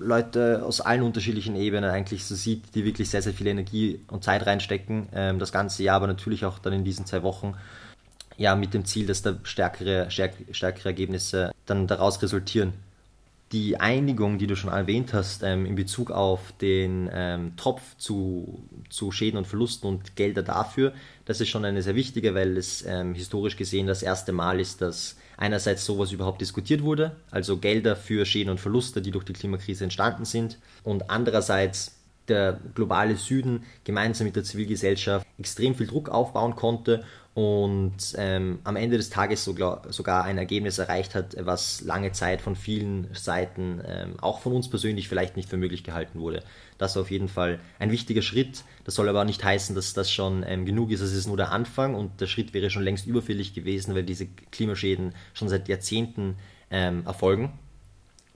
Leute 0.03 0.63
aus 0.63 0.81
allen 0.81 1.01
unterschiedlichen 1.01 1.55
Ebenen 1.55 1.89
eigentlich 1.89 2.25
so 2.25 2.35
sieht, 2.35 2.75
die 2.75 2.85
wirklich 2.85 3.09
sehr, 3.09 3.21
sehr 3.21 3.33
viel 3.33 3.47
Energie 3.47 4.01
und 4.09 4.23
Zeit 4.23 4.45
reinstecken, 4.45 5.07
ähm, 5.13 5.39
das 5.39 5.51
ganze 5.51 5.83
Jahr, 5.83 5.97
aber 5.97 6.07
natürlich 6.07 6.45
auch 6.45 6.59
dann 6.59 6.73
in 6.73 6.83
diesen 6.83 7.05
zwei 7.05 7.23
Wochen, 7.23 7.55
ja, 8.37 8.55
mit 8.55 8.73
dem 8.73 8.85
Ziel, 8.85 9.05
dass 9.05 9.21
da 9.21 9.35
stärkere, 9.43 10.09
stärk, 10.09 10.33
stärkere 10.51 10.89
Ergebnisse 10.89 11.51
dann 11.65 11.87
daraus 11.87 12.21
resultieren. 12.21 12.73
Die 13.53 13.79
Einigung, 13.79 14.39
die 14.39 14.47
du 14.47 14.55
schon 14.55 14.71
erwähnt 14.71 15.13
hast, 15.13 15.43
ähm, 15.43 15.67
in 15.67 15.75
Bezug 15.75 16.09
auf 16.09 16.53
den 16.59 17.07
ähm, 17.13 17.55
Topf 17.55 17.95
zu, 17.97 18.67
zu 18.89 19.11
Schäden 19.11 19.37
und 19.37 19.45
Verlusten 19.45 19.87
und 19.87 20.15
Gelder 20.15 20.41
dafür, 20.41 20.91
das 21.25 21.39
ist 21.39 21.49
schon 21.49 21.63
eine 21.63 21.83
sehr 21.83 21.93
wichtige, 21.93 22.33
weil 22.33 22.57
es 22.57 22.83
ähm, 22.83 23.13
historisch 23.13 23.55
gesehen 23.55 23.85
das 23.85 24.01
erste 24.01 24.31
Mal 24.31 24.59
ist, 24.59 24.81
dass 24.81 25.17
einerseits 25.37 25.85
sowas 25.85 26.11
überhaupt 26.11 26.41
diskutiert 26.41 26.81
wurde, 26.81 27.15
also 27.29 27.57
Gelder 27.57 27.95
für 27.95 28.25
Schäden 28.25 28.49
und 28.49 28.59
Verluste, 28.59 29.03
die 29.03 29.11
durch 29.11 29.25
die 29.25 29.33
Klimakrise 29.33 29.83
entstanden 29.83 30.25
sind, 30.25 30.57
und 30.83 31.11
andererseits 31.11 32.02
der 32.27 32.59
globale 32.75 33.15
Süden 33.15 33.63
gemeinsam 33.83 34.25
mit 34.25 34.35
der 34.35 34.43
Zivilgesellschaft 34.43 35.25
extrem 35.37 35.75
viel 35.75 35.87
Druck 35.87 36.09
aufbauen 36.09 36.55
konnte 36.55 37.03
und 37.35 38.13
ähm, 38.17 38.59
am 38.63 38.75
Ende 38.75 38.97
des 38.97 39.09
Tages 39.09 39.43
sogar, 39.43 39.81
sogar 39.91 40.23
ein 40.23 40.37
Ergebnis 40.37 40.77
erreicht 40.77 41.15
hat, 41.15 41.35
was 41.39 41.81
lange 41.81 42.11
Zeit 42.11 42.41
von 42.41 42.55
vielen 42.55 43.07
Seiten, 43.13 43.81
ähm, 43.87 44.19
auch 44.21 44.39
von 44.39 44.53
uns 44.53 44.69
persönlich, 44.69 45.07
vielleicht 45.09 45.35
nicht 45.35 45.49
für 45.49 45.57
möglich 45.57 45.83
gehalten 45.83 46.19
wurde. 46.19 46.43
Das 46.77 46.95
war 46.95 47.01
auf 47.01 47.09
jeden 47.09 47.29
Fall 47.29 47.59
ein 47.79 47.89
wichtiger 47.89 48.21
Schritt. 48.21 48.63
Das 48.83 48.93
soll 48.93 49.09
aber 49.09 49.25
nicht 49.25 49.43
heißen, 49.43 49.75
dass 49.75 49.93
das 49.93 50.11
schon 50.11 50.45
ähm, 50.47 50.65
genug 50.65 50.91
ist. 50.91 51.01
Es 51.01 51.13
ist 51.13 51.25
nur 51.25 51.37
der 51.37 51.51
Anfang 51.51 51.95
und 51.95 52.21
der 52.21 52.27
Schritt 52.27 52.53
wäre 52.53 52.69
schon 52.69 52.83
längst 52.83 53.07
überfällig 53.07 53.55
gewesen, 53.55 53.95
weil 53.95 54.03
diese 54.03 54.27
Klimaschäden 54.27 55.15
schon 55.33 55.49
seit 55.49 55.67
Jahrzehnten 55.67 56.35
ähm, 56.69 57.03
erfolgen. 57.07 57.51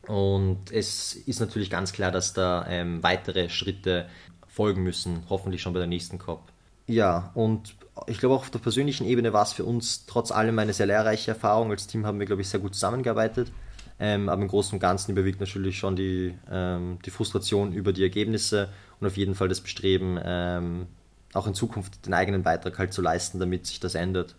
Und 0.07 0.71
es 0.71 1.13
ist 1.13 1.39
natürlich 1.39 1.69
ganz 1.69 1.91
klar, 1.91 2.11
dass 2.11 2.33
da 2.33 2.65
ähm, 2.67 3.03
weitere 3.03 3.49
Schritte 3.49 4.07
folgen 4.47 4.83
müssen, 4.83 5.23
hoffentlich 5.29 5.61
schon 5.61 5.73
bei 5.73 5.79
der 5.79 5.87
nächsten 5.87 6.17
COP. 6.17 6.41
Ja, 6.87 7.31
und 7.33 7.75
ich 8.07 8.19
glaube 8.19 8.35
auch 8.35 8.41
auf 8.41 8.49
der 8.49 8.59
persönlichen 8.59 9.05
Ebene 9.05 9.33
war 9.33 9.43
es 9.43 9.53
für 9.53 9.65
uns 9.65 10.05
trotz 10.05 10.31
allem 10.31 10.57
eine 10.59 10.73
sehr 10.73 10.85
lehrreiche 10.85 11.31
Erfahrung. 11.31 11.71
Als 11.71 11.87
Team 11.87 12.05
haben 12.05 12.19
wir, 12.19 12.25
glaube 12.25 12.41
ich, 12.41 12.47
sehr 12.47 12.61
gut 12.61 12.73
zusammengearbeitet. 12.73 13.51
Ähm, 13.99 14.29
aber 14.29 14.41
im 14.41 14.47
Großen 14.47 14.73
und 14.73 14.79
Ganzen 14.79 15.11
überwiegt 15.11 15.39
natürlich 15.39 15.77
schon 15.79 15.95
die, 15.95 16.35
ähm, 16.49 16.99
die 17.05 17.09
Frustration 17.09 17.73
über 17.73 17.93
die 17.93 18.03
Ergebnisse 18.03 18.69
und 18.99 19.07
auf 19.07 19.17
jeden 19.17 19.35
Fall 19.35 19.49
das 19.49 19.59
Bestreben, 19.59 20.19
ähm, 20.23 20.85
auch 21.33 21.47
in 21.47 21.55
Zukunft 21.55 22.05
den 22.05 22.13
eigenen 22.13 22.43
Beitrag 22.43 22.77
halt 22.77 22.93
zu 22.93 23.01
leisten, 23.01 23.39
damit 23.39 23.65
sich 23.65 23.79
das 23.79 23.95
ändert. 23.95 24.35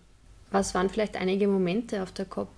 Was 0.50 0.74
waren 0.74 0.88
vielleicht 0.88 1.16
einige 1.16 1.48
Momente 1.48 2.02
auf 2.02 2.12
der 2.12 2.24
COP, 2.24 2.48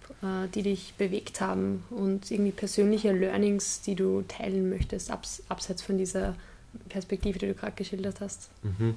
die 0.54 0.62
dich 0.62 0.94
bewegt 0.98 1.40
haben 1.40 1.82
und 1.90 2.30
irgendwie 2.30 2.52
persönliche 2.52 3.12
Learnings, 3.12 3.80
die 3.80 3.94
du 3.94 4.22
teilen 4.28 4.68
möchtest, 4.68 5.10
abs 5.10 5.42
abseits 5.48 5.80
von 5.82 5.96
dieser 5.96 6.34
Perspektive, 6.88 7.38
die 7.38 7.46
du 7.46 7.54
gerade 7.54 7.72
geschildert 7.72 8.20
hast? 8.20 8.50
Mhm. 8.62 8.96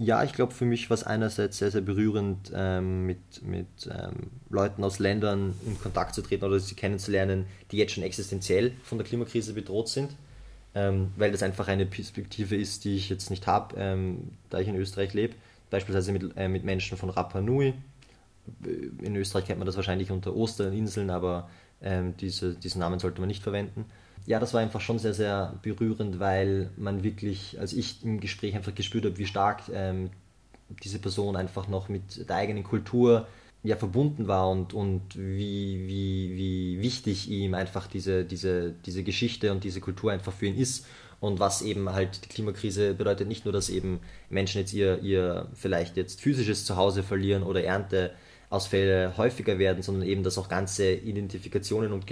Ja, 0.00 0.22
ich 0.22 0.32
glaube, 0.32 0.54
für 0.54 0.64
mich 0.64 0.88
war 0.90 0.94
es 0.94 1.02
einerseits 1.02 1.58
sehr, 1.58 1.72
sehr 1.72 1.80
berührend, 1.80 2.52
ähm, 2.54 3.04
mit, 3.04 3.18
mit 3.42 3.66
ähm, 3.90 4.30
Leuten 4.48 4.84
aus 4.84 5.00
Ländern 5.00 5.54
in 5.66 5.76
Kontakt 5.78 6.14
zu 6.14 6.22
treten 6.22 6.44
oder 6.44 6.60
sie 6.60 6.76
kennenzulernen, 6.76 7.46
die 7.72 7.78
jetzt 7.78 7.94
schon 7.94 8.04
existenziell 8.04 8.72
von 8.84 8.98
der 8.98 9.06
Klimakrise 9.06 9.54
bedroht 9.54 9.88
sind, 9.88 10.14
ähm, 10.76 11.10
weil 11.16 11.32
das 11.32 11.42
einfach 11.42 11.66
eine 11.66 11.84
Perspektive 11.84 12.54
ist, 12.54 12.84
die 12.84 12.94
ich 12.94 13.08
jetzt 13.08 13.28
nicht 13.30 13.48
habe, 13.48 13.74
ähm, 13.76 14.30
da 14.50 14.60
ich 14.60 14.68
in 14.68 14.76
Österreich 14.76 15.14
lebe. 15.14 15.34
Beispielsweise 15.68 16.12
mit, 16.12 16.36
äh, 16.36 16.46
mit 16.46 16.62
Menschen 16.62 16.96
von 16.96 17.10
Rapa 17.10 17.40
Nui. 17.40 17.74
In 19.02 19.16
Österreich 19.16 19.46
kennt 19.46 19.58
man 19.58 19.66
das 19.66 19.76
wahrscheinlich 19.76 20.10
unter 20.10 20.34
Osterinseln, 20.34 21.10
aber 21.10 21.48
ähm, 21.82 22.16
diese, 22.16 22.54
diesen 22.54 22.80
Namen 22.80 22.98
sollte 22.98 23.20
man 23.20 23.28
nicht 23.28 23.42
verwenden. 23.42 23.84
Ja, 24.26 24.38
das 24.38 24.52
war 24.52 24.60
einfach 24.60 24.80
schon 24.80 24.98
sehr, 24.98 25.14
sehr 25.14 25.54
berührend, 25.62 26.20
weil 26.20 26.70
man 26.76 27.02
wirklich, 27.02 27.58
als 27.60 27.72
ich 27.72 28.04
im 28.04 28.20
Gespräch 28.20 28.54
einfach 28.54 28.74
gespürt 28.74 29.04
habe, 29.04 29.16
wie 29.18 29.26
stark 29.26 29.62
ähm, 29.72 30.10
diese 30.82 30.98
Person 30.98 31.36
einfach 31.36 31.68
noch 31.68 31.88
mit 31.88 32.28
der 32.28 32.36
eigenen 32.36 32.62
Kultur 32.62 33.26
ja, 33.62 33.76
verbunden 33.76 34.28
war 34.28 34.50
und, 34.50 34.72
und 34.74 35.16
wie, 35.16 35.88
wie, 35.88 36.36
wie 36.36 36.82
wichtig 36.82 37.28
ihm 37.28 37.54
einfach 37.54 37.86
diese, 37.86 38.24
diese, 38.24 38.72
diese 38.84 39.02
Geschichte 39.02 39.50
und 39.50 39.64
diese 39.64 39.80
Kultur 39.80 40.12
einfach 40.12 40.32
für 40.32 40.46
ihn 40.46 40.56
ist. 40.56 40.86
Und 41.20 41.40
was 41.40 41.62
eben 41.62 41.90
halt 41.90 42.24
die 42.24 42.28
Klimakrise 42.28 42.94
bedeutet, 42.94 43.26
nicht 43.26 43.44
nur, 43.44 43.52
dass 43.52 43.70
eben 43.70 43.98
Menschen 44.30 44.60
jetzt 44.60 44.72
ihr, 44.72 45.00
ihr 45.00 45.48
vielleicht 45.54 45.96
jetzt 45.96 46.20
physisches 46.20 46.64
Zuhause 46.64 47.02
verlieren 47.02 47.42
oder 47.42 47.64
Ernte 47.64 48.12
Ausfälle 48.50 49.16
häufiger 49.16 49.58
werden, 49.58 49.82
sondern 49.82 50.08
eben, 50.08 50.22
dass 50.22 50.38
auch 50.38 50.48
ganze 50.48 50.92
Identifikationen 50.92 51.92
und, 51.92 52.06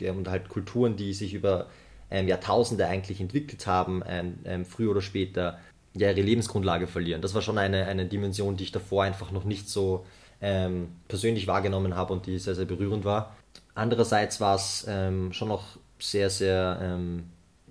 und 0.00 0.28
halt 0.28 0.48
Kulturen, 0.48 0.96
die 0.96 1.12
sich 1.12 1.34
über 1.34 1.68
ähm, 2.10 2.28
Jahrtausende 2.28 2.86
eigentlich 2.86 3.20
entwickelt 3.20 3.66
haben, 3.66 4.02
ähm, 4.06 4.38
ähm, 4.44 4.64
früher 4.64 4.90
oder 4.90 5.02
später 5.02 5.58
ja, 5.94 6.10
ihre 6.10 6.22
Lebensgrundlage 6.22 6.86
verlieren. 6.86 7.20
Das 7.20 7.34
war 7.34 7.42
schon 7.42 7.58
eine, 7.58 7.86
eine 7.86 8.06
Dimension, 8.06 8.56
die 8.56 8.64
ich 8.64 8.72
davor 8.72 9.04
einfach 9.04 9.30
noch 9.30 9.44
nicht 9.44 9.68
so 9.68 10.06
ähm, 10.40 10.88
persönlich 11.08 11.46
wahrgenommen 11.46 11.94
habe 11.94 12.12
und 12.12 12.26
die 12.26 12.38
sehr, 12.38 12.54
sehr 12.54 12.64
berührend 12.64 13.04
war. 13.04 13.36
Andererseits 13.74 14.40
war 14.40 14.56
es 14.56 14.86
ähm, 14.88 15.32
schon 15.32 15.48
noch 15.48 15.78
sehr, 15.98 16.30
sehr 16.30 16.78
ähm, 16.82 17.24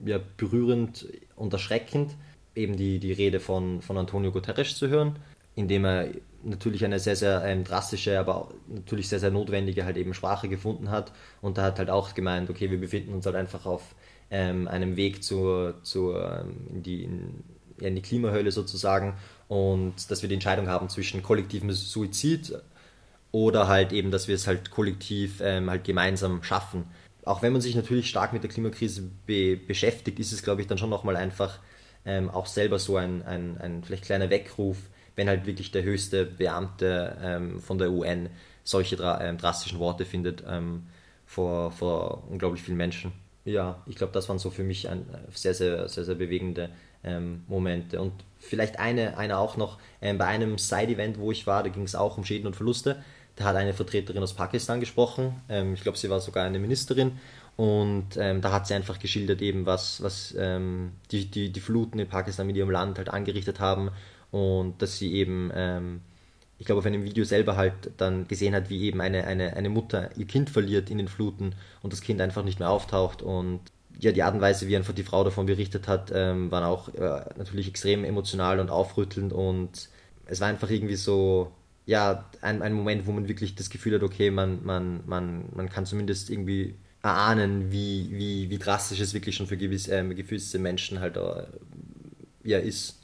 ja, 0.05 0.19
berührend 0.37 1.07
und 1.35 1.53
erschreckend, 1.53 2.15
eben 2.55 2.77
die, 2.77 2.99
die 2.99 3.11
Rede 3.11 3.39
von, 3.39 3.81
von 3.81 3.97
Antonio 3.97 4.31
Guterres 4.31 4.75
zu 4.75 4.87
hören, 4.87 5.17
indem 5.55 5.86
er 5.86 6.08
natürlich 6.43 6.84
eine 6.86 7.00
sehr, 7.00 7.15
sehr 7.15 7.43
ähm, 7.46 7.63
drastische, 7.63 8.20
aber 8.20 8.50
natürlich 8.67 9.10
sehr, 9.10 9.20
sehr 9.20 9.31
notwendige 9.31 9.86
halt 9.86 9.98
eben 9.98 10.13
Sprache 10.13 10.50
gefunden 10.50 10.89
hat. 10.89 11.12
Und 11.41 11.58
da 11.58 11.63
hat 11.63 11.79
halt 11.79 11.89
auch 11.89 12.13
gemeint, 12.13 12.50
okay, 12.50 12.72
wir 12.72 12.79
befinden 12.79 13.13
uns 13.13 13.25
halt 13.25 13.36
einfach 13.36 13.65
auf 13.65 13.96
ähm, 14.31 14.67
einem 14.67 14.96
Weg 14.96 15.24
zur, 15.24 15.75
zur, 15.84 16.41
ähm, 16.41 16.67
in, 16.74 16.84
die, 16.84 17.03
in, 17.03 17.43
in 17.79 17.96
die 17.96 18.01
Klimahölle 18.01 18.51
sozusagen 18.51 19.15
und 19.48 20.10
dass 20.10 20.22
wir 20.22 20.29
die 20.29 20.36
Entscheidung 20.36 20.67
haben 20.67 20.89
zwischen 20.89 21.22
kollektivem 21.22 21.72
Suizid 21.72 22.53
oder 23.31 23.67
halt 23.67 23.91
eben, 23.93 24.12
dass 24.12 24.27
wir 24.27 24.36
es 24.36 24.48
halt 24.48 24.72
kollektiv 24.72 25.41
ähm, 25.41 25.70
halt 25.70 25.84
gemeinsam 25.84 26.43
schaffen. 26.43 26.86
Auch 27.24 27.41
wenn 27.41 27.53
man 27.53 27.62
sich 27.62 27.75
natürlich 27.75 28.10
stark 28.10 28.34
mit 28.34 28.43
der 28.43 28.50
Klimakrise 28.50 29.03
be 29.25 29.55
beschäftigt, 29.55 30.20
ist 30.20 30.31
es, 30.31 30.43
glaube 30.43 30.62
ich, 30.62 30.67
dann 30.67 30.77
schon 30.77 30.89
nochmal 30.89 31.15
einfach 31.15 31.60
ähm, 32.05 32.29
auch 32.29 32.48
selber 32.48 32.79
so 32.79 32.98
ein, 32.98 33.22
ein, 33.24 33.58
ein 33.60 33.84
vielleicht 33.84 34.05
kleiner 34.05 34.29
Weckruf, 34.29 34.77
wenn 35.15 35.27
halt 35.27 35.45
wirklich 35.45 35.71
der 35.71 35.83
höchste 35.83 36.25
Beamte 36.25 37.17
ähm, 37.21 37.59
von 37.59 37.77
der 37.77 37.91
UN 37.91 38.29
solche 38.63 38.95
dra 38.95 39.21
ähm, 39.21 39.37
drastischen 39.37 39.79
Worte 39.79 40.05
findet 40.05 40.43
ähm, 40.47 40.83
vor, 41.25 41.71
vor 41.71 42.23
unglaublich 42.29 42.61
vielen 42.61 42.77
Menschen. 42.77 43.11
Ja, 43.43 43.81
ich 43.87 43.95
glaube, 43.95 44.13
das 44.13 44.29
waren 44.29 44.37
so 44.37 44.51
für 44.51 44.63
mich 44.63 44.87
ein, 44.87 45.05
sehr, 45.33 45.53
sehr, 45.53 45.87
sehr, 45.87 46.03
sehr 46.03 46.15
bewegende 46.15 46.69
ähm, 47.03 47.43
Momente. 47.47 47.99
Und 47.99 48.13
vielleicht 48.39 48.79
eine, 48.79 49.17
eine 49.17 49.37
auch 49.37 49.57
noch 49.57 49.79
ähm, 50.01 50.17
bei 50.17 50.25
einem 50.25 50.57
Side-Event, 50.57 51.17
wo 51.17 51.31
ich 51.31 51.47
war, 51.47 51.63
da 51.63 51.69
ging 51.69 51.83
es 51.83 51.95
auch 51.95 52.17
um 52.17 52.25
Schäden 52.25 52.47
und 52.47 52.55
Verluste. 52.55 53.03
Da 53.35 53.45
hat 53.45 53.55
eine 53.55 53.73
Vertreterin 53.73 54.21
aus 54.21 54.33
Pakistan 54.33 54.79
gesprochen. 54.79 55.41
Ähm, 55.49 55.73
ich 55.73 55.81
glaube, 55.81 55.97
sie 55.97 56.09
war 56.09 56.19
sogar 56.19 56.45
eine 56.45 56.59
Ministerin. 56.59 57.13
Und 57.57 58.17
ähm, 58.17 58.41
da 58.41 58.51
hat 58.51 58.67
sie 58.67 58.75
einfach 58.75 58.99
geschildert, 58.99 59.41
eben 59.41 59.65
was, 59.65 60.01
was 60.03 60.35
ähm, 60.37 60.93
die, 61.11 61.25
die, 61.25 61.51
die 61.51 61.59
Fluten 61.59 61.99
in 61.99 62.07
Pakistan 62.07 62.47
mit 62.47 62.55
ihrem 62.55 62.71
Land 62.71 62.97
halt 62.97 63.09
angerichtet 63.09 63.59
haben 63.59 63.91
und 64.31 64.81
dass 64.81 64.97
sie 64.97 65.13
eben, 65.13 65.51
ähm, 65.53 66.01
ich 66.57 66.65
glaube, 66.65 66.79
auf 66.79 66.85
einem 66.85 67.03
Video 67.03 67.23
selber 67.25 67.55
halt 67.57 67.91
dann 67.97 68.27
gesehen 68.27 68.55
hat, 68.55 68.69
wie 68.69 68.83
eben 68.83 69.01
eine, 69.01 69.25
eine, 69.25 69.55
eine 69.55 69.69
Mutter 69.69 70.09
ihr 70.17 70.25
Kind 70.27 70.50
verliert 70.50 70.89
in 70.89 70.97
den 70.97 71.07
Fluten 71.07 71.55
und 71.81 71.93
das 71.93 72.01
Kind 72.01 72.21
einfach 72.21 72.43
nicht 72.43 72.59
mehr 72.59 72.69
auftaucht 72.69 73.21
und 73.21 73.61
ja, 74.00 74.11
die 74.11 74.23
Art 74.23 74.33
und 74.33 74.41
Weise, 74.41 74.67
wie 74.67 74.75
einfach 74.75 74.93
die 74.93 75.03
Frau 75.03 75.23
davon 75.23 75.45
berichtet 75.45 75.88
hat, 75.88 76.11
ähm, 76.13 76.51
waren 76.51 76.63
auch 76.63 76.89
äh, 76.95 77.23
natürlich 77.38 77.67
extrem 77.67 78.03
emotional 78.03 78.59
und 78.59 78.69
aufrüttelnd 78.69 79.33
und 79.33 79.89
es 80.25 80.39
war 80.39 80.47
einfach 80.47 80.69
irgendwie 80.69 80.95
so, 80.95 81.51
ja, 81.85 82.25
ein, 82.41 82.61
ein 82.61 82.73
Moment, 82.73 83.05
wo 83.05 83.11
man 83.11 83.27
wirklich 83.27 83.55
das 83.55 83.69
Gefühl 83.69 83.95
hat, 83.95 84.03
okay, 84.03 84.31
man, 84.31 84.63
man, 84.63 85.01
man, 85.05 85.45
man 85.55 85.69
kann 85.69 85.85
zumindest 85.85 86.29
irgendwie 86.29 86.75
erahnen, 87.03 87.71
wie, 87.71 88.09
wie, 88.11 88.50
wie 88.50 88.57
drastisch 88.57 89.00
es 89.00 89.13
wirklich 89.13 89.35
schon 89.35 89.47
für 89.47 89.57
gewisse, 89.57 89.97
äh, 89.97 90.13
gewisse 90.13 90.59
Menschen 90.59 91.00
halt 91.00 91.17
äh, 91.17 91.45
ja, 92.43 92.59
ist. 92.59 93.00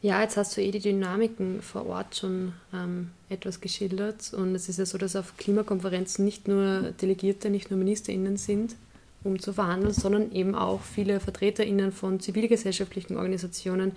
Ja, 0.00 0.22
jetzt 0.22 0.36
hast 0.36 0.56
du 0.56 0.60
eh 0.60 0.70
die 0.70 0.78
Dynamiken 0.78 1.60
vor 1.60 1.86
Ort 1.86 2.16
schon 2.16 2.52
ähm, 2.72 3.10
etwas 3.28 3.60
geschildert. 3.60 4.32
Und 4.32 4.54
es 4.54 4.68
ist 4.68 4.78
ja 4.78 4.86
so, 4.86 4.96
dass 4.96 5.16
auf 5.16 5.36
Klimakonferenzen 5.36 6.24
nicht 6.24 6.46
nur 6.46 6.92
Delegierte, 7.02 7.50
nicht 7.50 7.70
nur 7.70 7.78
MinisterInnen 7.78 8.36
sind, 8.36 8.76
um 9.24 9.40
zu 9.40 9.52
verhandeln, 9.52 9.92
sondern 9.92 10.30
eben 10.30 10.54
auch 10.54 10.82
viele 10.82 11.18
VertreterInnen 11.18 11.90
von 11.90 12.20
zivilgesellschaftlichen 12.20 13.16
Organisationen, 13.16 13.92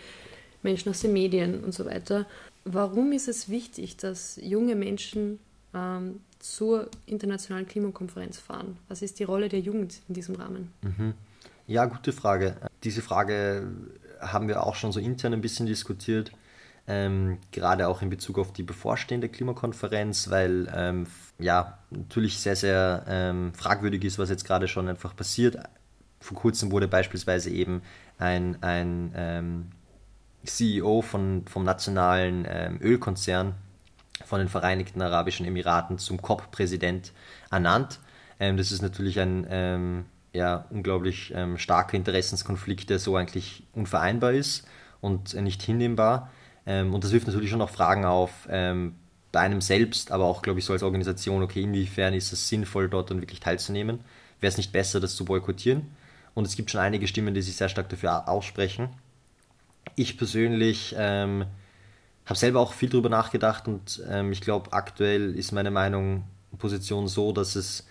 Menschen 0.63 0.89
aus 0.89 1.01
den 1.01 1.13
Medien 1.13 1.63
und 1.63 1.73
so 1.73 1.85
weiter. 1.85 2.25
Warum 2.65 3.11
ist 3.11 3.27
es 3.27 3.49
wichtig, 3.49 3.97
dass 3.97 4.39
junge 4.41 4.75
Menschen 4.75 5.39
ähm, 5.73 6.19
zur 6.39 6.89
internationalen 7.05 7.67
Klimakonferenz 7.67 8.39
fahren? 8.39 8.77
Was 8.87 9.03
ist 9.03 9.19
die 9.19 9.23
Rolle 9.23 9.49
der 9.49 9.59
Jugend 9.59 10.01
in 10.07 10.15
diesem 10.15 10.35
Rahmen? 10.35 10.71
Mhm. 10.81 11.13
Ja, 11.67 11.85
gute 11.85 12.11
Frage. 12.11 12.57
Diese 12.83 13.01
Frage 13.01 13.67
haben 14.21 14.47
wir 14.47 14.63
auch 14.63 14.75
schon 14.75 14.91
so 14.91 14.99
intern 14.99 15.33
ein 15.33 15.41
bisschen 15.41 15.65
diskutiert, 15.65 16.31
ähm, 16.87 17.37
gerade 17.51 17.87
auch 17.87 18.01
in 18.01 18.09
Bezug 18.09 18.39
auf 18.39 18.53
die 18.53 18.63
bevorstehende 18.63 19.29
Klimakonferenz, 19.29 20.29
weil 20.29 20.71
ähm, 20.75 21.07
ja 21.39 21.79
natürlich 21.89 22.39
sehr, 22.39 22.55
sehr 22.55 23.05
ähm, 23.07 23.53
fragwürdig 23.53 24.03
ist, 24.03 24.19
was 24.19 24.29
jetzt 24.29 24.45
gerade 24.45 24.67
schon 24.67 24.87
einfach 24.87 25.15
passiert. 25.15 25.57
Vor 26.19 26.37
kurzem 26.37 26.71
wurde 26.71 26.87
beispielsweise 26.87 27.49
eben 27.49 27.81
ein, 28.17 28.61
ein 28.61 29.11
ähm, 29.15 29.65
CEO 30.43 31.01
von, 31.01 31.45
vom 31.47 31.63
nationalen 31.63 32.45
ähm, 32.49 32.79
Ölkonzern 32.81 33.55
von 34.25 34.39
den 34.39 34.49
Vereinigten 34.49 35.01
Arabischen 35.01 35.45
Emiraten 35.45 35.97
zum 35.97 36.21
COP-Präsident 36.21 37.11
ernannt. 37.49 37.99
Ähm, 38.39 38.57
das 38.57 38.71
ist 38.71 38.81
natürlich 38.81 39.19
ein 39.19 40.05
ja, 40.33 40.65
unglaublich 40.69 41.33
ähm, 41.35 41.57
starker 41.57 41.97
Interessenskonflikt, 41.97 42.89
der 42.89 42.99
so 42.99 43.15
eigentlich 43.15 43.63
unvereinbar 43.73 44.33
ist 44.33 44.65
und 45.01 45.33
äh, 45.33 45.41
nicht 45.41 45.61
hinnehmbar. 45.61 46.31
Ähm, 46.65 46.93
und 46.93 47.03
das 47.03 47.11
wirft 47.11 47.27
natürlich 47.27 47.49
schon 47.49 47.59
noch 47.59 47.69
Fragen 47.69 48.05
auf 48.05 48.47
ähm, 48.49 48.95
bei 49.31 49.39
einem 49.39 49.61
selbst, 49.61 50.11
aber 50.11 50.25
auch, 50.25 50.41
glaube 50.41 50.59
ich, 50.59 50.65
so 50.65 50.73
als 50.73 50.83
Organisation, 50.83 51.41
okay, 51.41 51.61
inwiefern 51.61 52.13
ist 52.13 52.33
es 52.33 52.49
sinnvoll, 52.49 52.89
dort 52.89 53.11
dann 53.11 53.21
wirklich 53.21 53.39
teilzunehmen? 53.39 53.99
Wäre 54.39 54.51
es 54.51 54.57
nicht 54.57 54.71
besser, 54.71 54.99
das 54.99 55.15
zu 55.15 55.25
boykottieren? 55.25 55.87
Und 56.33 56.47
es 56.47 56.55
gibt 56.55 56.71
schon 56.71 56.81
einige 56.81 57.07
Stimmen, 57.07 57.33
die 57.33 57.41
sich 57.41 57.55
sehr 57.55 57.69
stark 57.69 57.89
dafür 57.89 58.27
aussprechen. 58.27 58.89
Ich 59.95 60.17
persönlich 60.17 60.95
ähm, 60.97 61.45
habe 62.25 62.39
selber 62.39 62.59
auch 62.59 62.73
viel 62.73 62.89
darüber 62.89 63.09
nachgedacht 63.09 63.67
und 63.67 64.01
ähm, 64.09 64.31
ich 64.31 64.41
glaube, 64.41 64.73
aktuell 64.73 65.35
ist 65.35 65.51
meine 65.51 65.71
Meinung, 65.71 66.23
Position 66.57 67.07
so, 67.07 67.31
dass 67.31 67.55
es, 67.55 67.87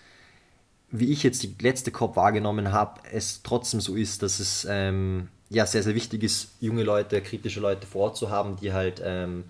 wie 0.91 1.11
ich 1.11 1.23
jetzt 1.23 1.43
die 1.43 1.55
letzte 1.61 1.91
COP 1.91 2.15
wahrgenommen 2.15 2.71
habe, 2.71 3.01
es 3.11 3.41
trotzdem 3.43 3.79
so 3.79 3.95
ist, 3.95 4.23
dass 4.23 4.39
es 4.39 4.67
ähm, 4.69 5.29
ja 5.49 5.65
sehr, 5.65 5.83
sehr 5.83 5.95
wichtig 5.95 6.23
ist, 6.23 6.49
junge 6.59 6.83
Leute, 6.83 7.21
kritische 7.21 7.59
Leute 7.59 7.87
vor 7.87 8.03
Ort 8.03 8.17
zu 8.17 8.29
haben, 8.29 8.57
die 8.57 8.73
halt 8.73 9.01
ähm, 9.03 9.45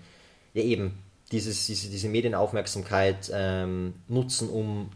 ja 0.54 0.62
eben 0.62 0.98
dieses, 1.32 1.66
diese, 1.66 1.90
diese 1.90 2.08
Medienaufmerksamkeit 2.08 3.30
ähm, 3.32 3.94
nutzen, 4.08 4.48
um 4.48 4.90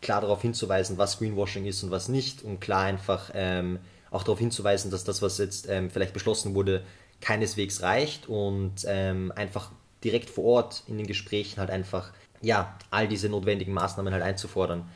klar 0.00 0.20
darauf 0.20 0.42
hinzuweisen, 0.42 0.98
was 0.98 1.18
Greenwashing 1.18 1.66
ist 1.66 1.82
und 1.82 1.90
was 1.90 2.08
nicht, 2.08 2.44
um 2.44 2.60
klar 2.60 2.84
einfach 2.84 3.30
ähm, 3.34 3.78
auch 4.10 4.22
darauf 4.22 4.38
hinzuweisen, 4.38 4.90
dass 4.90 5.04
das, 5.04 5.22
was 5.22 5.38
jetzt 5.38 5.68
ähm, 5.68 5.90
vielleicht 5.90 6.12
beschlossen 6.12 6.54
wurde, 6.54 6.84
keineswegs 7.20 7.82
reicht 7.82 8.28
und 8.28 8.84
ähm, 8.86 9.32
einfach 9.34 9.70
direkt 10.04 10.30
vor 10.30 10.44
Ort 10.44 10.84
in 10.86 10.96
den 10.96 11.06
Gesprächen 11.06 11.58
halt 11.58 11.70
einfach 11.70 12.12
ja 12.40 12.76
all 12.90 13.08
diese 13.08 13.28
notwendigen 13.28 13.74
Maßnahmen 13.74 14.12
halt 14.12 14.22
einzufordern. 14.22 14.88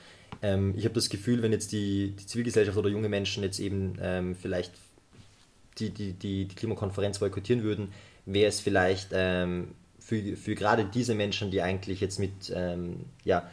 Ähm, 0.45 0.75
ich 0.77 0.85
habe 0.85 0.95
das 0.95 1.09
Gefühl, 1.09 1.43
wenn 1.43 1.53
jetzt 1.53 1.73
die, 1.73 2.15
die, 2.19 2.27
Zivilgesellschaft 2.27 2.77
oder 2.77 2.91
junge 2.91 3.09
Menschen 3.09 3.43
jetzt 3.43 3.59
eben 3.59 3.97
ähm, 4.01 4.37
vielleicht 4.37 4.73
die, 5.79 5.89
die, 5.89 6.13
die, 6.13 6.45
die 6.45 6.55
Klimakonferenz 6.55 7.19
boykottieren 7.19 7.63
würden, 7.63 7.93
wäre 8.27 8.49
es 8.49 8.61
vielleicht 8.61 9.09
ähm, 9.13 9.69
für, 9.99 10.37
für 10.37 10.55
gerade 10.55 10.85
diese 10.85 11.15
Menschen, 11.15 11.51
die 11.51 11.63
eigentlich 11.63 12.01
jetzt 12.03 12.19
mit 12.19 12.53
ähm, 12.55 13.07
ja, 13.25 13.49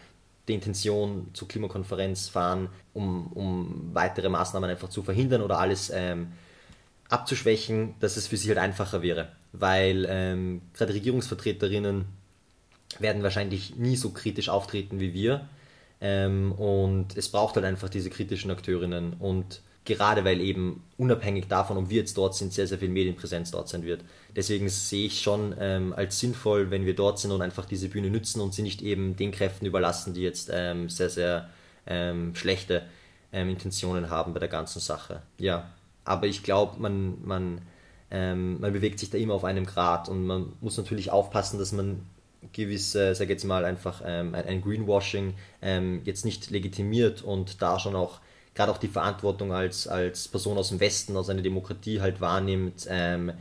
die 0.50 0.54
Intention 0.54 1.30
zur 1.34 1.48
Klimakonferenz 1.48 2.28
fahren, 2.28 2.68
um, 2.94 3.28
um 3.28 3.92
weitere 3.94 4.28
Maßnahmen 4.28 4.70
einfach 4.70 4.90
zu 4.90 5.02
verhindern 5.02 5.44
oder 5.44 5.60
alles 5.60 5.92
ähm, 5.96 6.34
abzuschwächen, 7.08 7.96
dass 8.02 8.18
es 8.18 8.28
für 8.28 8.36
sie 8.36 8.50
halt 8.50 8.60
einfacher 8.60 9.02
wäre. 9.02 9.30
Weil 9.54 10.06
ähm, 10.10 10.62
gerade 10.74 10.94
Regierungsvertreterinnen 10.94 12.04
werden 13.00 13.24
wahrscheinlich 13.24 13.77
nie 13.77 13.96
so 13.96 14.10
kritisch 14.10 14.50
auftreten 14.50 15.00
wie 15.00 15.14
wir. 15.14 15.48
Ähm, 16.01 16.51
und 16.53 17.16
es 17.16 17.29
braucht 17.29 17.55
halt 17.55 17.66
einfach 17.66 17.90
diese 17.90 18.09
kritischen 18.09 18.51
Akteurinnen. 18.51 19.14
Und 19.20 19.61
gerade 19.85 20.25
weil 20.25 20.42
eben 20.42 20.83
unabhängig 20.98 21.48
davon, 21.48 21.77
ob 21.77 21.90
wir 21.90 21.98
jetzt 21.98 22.18
dort 22.18 22.35
sind, 22.35 22.53
sehr, 22.53 22.68
sehr 22.68 22.79
viel 22.79 22.90
Medienpräsenz 22.90 23.51
dort 23.51 23.70
sein 23.70 23.83
wird. 23.83 24.03
Deswegen 24.35 24.68
sehe 24.70 25.05
ich 25.05 25.22
schon 25.22 25.55
ähm, 25.59 25.94
als 25.94 26.20
sinnvoll, 26.20 26.72
wenn 26.72 26.85
wir 26.85 26.96
dort 26.96 27.20
sind 27.20 27.31
und 27.31 27.42
einfach 27.42 27.66
diese 27.66 27.90
Bühne 27.90 28.09
nützen 28.09 28.42
und 28.42 28.53
sie 28.53 28.64
nicht 28.64 28.81
eben 28.81 29.16
den 29.16 29.31
Kräften 29.31 29.66
überlassen, 29.66 30.14
die 30.14 30.22
jetzt 30.22 30.50
ähm, 30.53 30.90
sehr, 30.90 31.09
sehr 31.09 31.50
ähm, 31.87 32.35
schlechte 32.35 32.83
ähm, 33.31 33.50
Intentionen 33.50 34.09
haben 34.09 34.33
bei 34.33 34.40
der 34.40 34.50
ganzen 34.50 34.79
Sache. 34.79 35.22
Ja, 35.37 35.70
aber 36.03 36.27
ich 36.27 36.44
glaube, 36.44 36.79
man, 36.79 37.18
man, 37.25 37.61
ähm, 38.09 38.59
man 38.59 38.74
bewegt 38.74 39.00
sich 39.00 39.09
da 39.09 39.18
immer 39.18 39.33
auf 39.33 39.44
einem 39.44 39.66
Grad 39.66 40.09
und 40.09 40.25
man 40.25 40.53
muss 40.61 40.77
natürlich 40.77 41.11
aufpassen, 41.11 41.59
dass 41.59 41.72
man 41.72 42.01
gewisse, 42.54 43.16
sag 43.16 43.30
jetzt 43.30 43.44
mal, 43.44 43.66
einfach 43.66 44.01
ähm, 44.06 44.34
ein, 44.34 44.62
Greenwashing 44.62 45.36
jetzt 46.04 46.25
nicht 46.25 46.50
legitimiert 46.50 47.22
und 47.22 47.62
da 47.62 47.80
schon 47.80 47.96
auch 47.96 48.20
gerade 48.54 48.72
auch 48.72 48.77
die 48.77 48.88
Verantwortung 48.88 49.54
als, 49.54 49.88
als 49.88 50.27
Person 50.27 50.58
aus 50.58 50.70
dem 50.70 50.80
Westen, 50.80 51.16
aus 51.16 51.30
einer 51.30 51.42
Demokratie 51.42 52.01
halt 52.01 52.20
wahrnimmt, 52.22 52.88
ähm, 52.90 53.32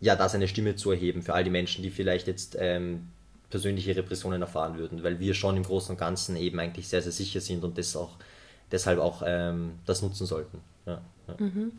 ja, 0.00 0.14
da 0.14 0.28
seine 0.28 0.48
Stimme 0.48 0.76
zu 0.76 0.90
erheben 0.90 1.22
für 1.22 1.34
all 1.34 1.44
die 1.44 1.50
Menschen, 1.50 1.82
die 1.82 1.90
vielleicht 1.90 2.26
jetzt 2.26 2.56
ähm, 2.58 3.08
persönliche 3.50 3.96
Repressionen 3.96 4.42
erfahren 4.42 4.78
würden, 4.78 5.02
weil 5.02 5.18
wir 5.20 5.34
schon 5.34 5.56
im 5.56 5.62
Großen 5.62 5.92
und 5.92 5.98
Ganzen 5.98 6.36
eben 6.36 6.58
eigentlich 6.58 6.88
sehr, 6.88 7.02
sehr 7.02 7.12
sicher 7.12 7.40
sind 7.40 7.64
und 7.64 7.78
das 7.78 7.96
auch, 7.96 8.16
deshalb 8.70 8.98
auch 8.98 9.22
ähm, 9.24 9.78
das 9.86 10.02
nutzen 10.02 10.26
sollten. 10.26 10.60
Ja, 10.84 11.00
ja. 11.28 11.34
Mhm. 11.38 11.72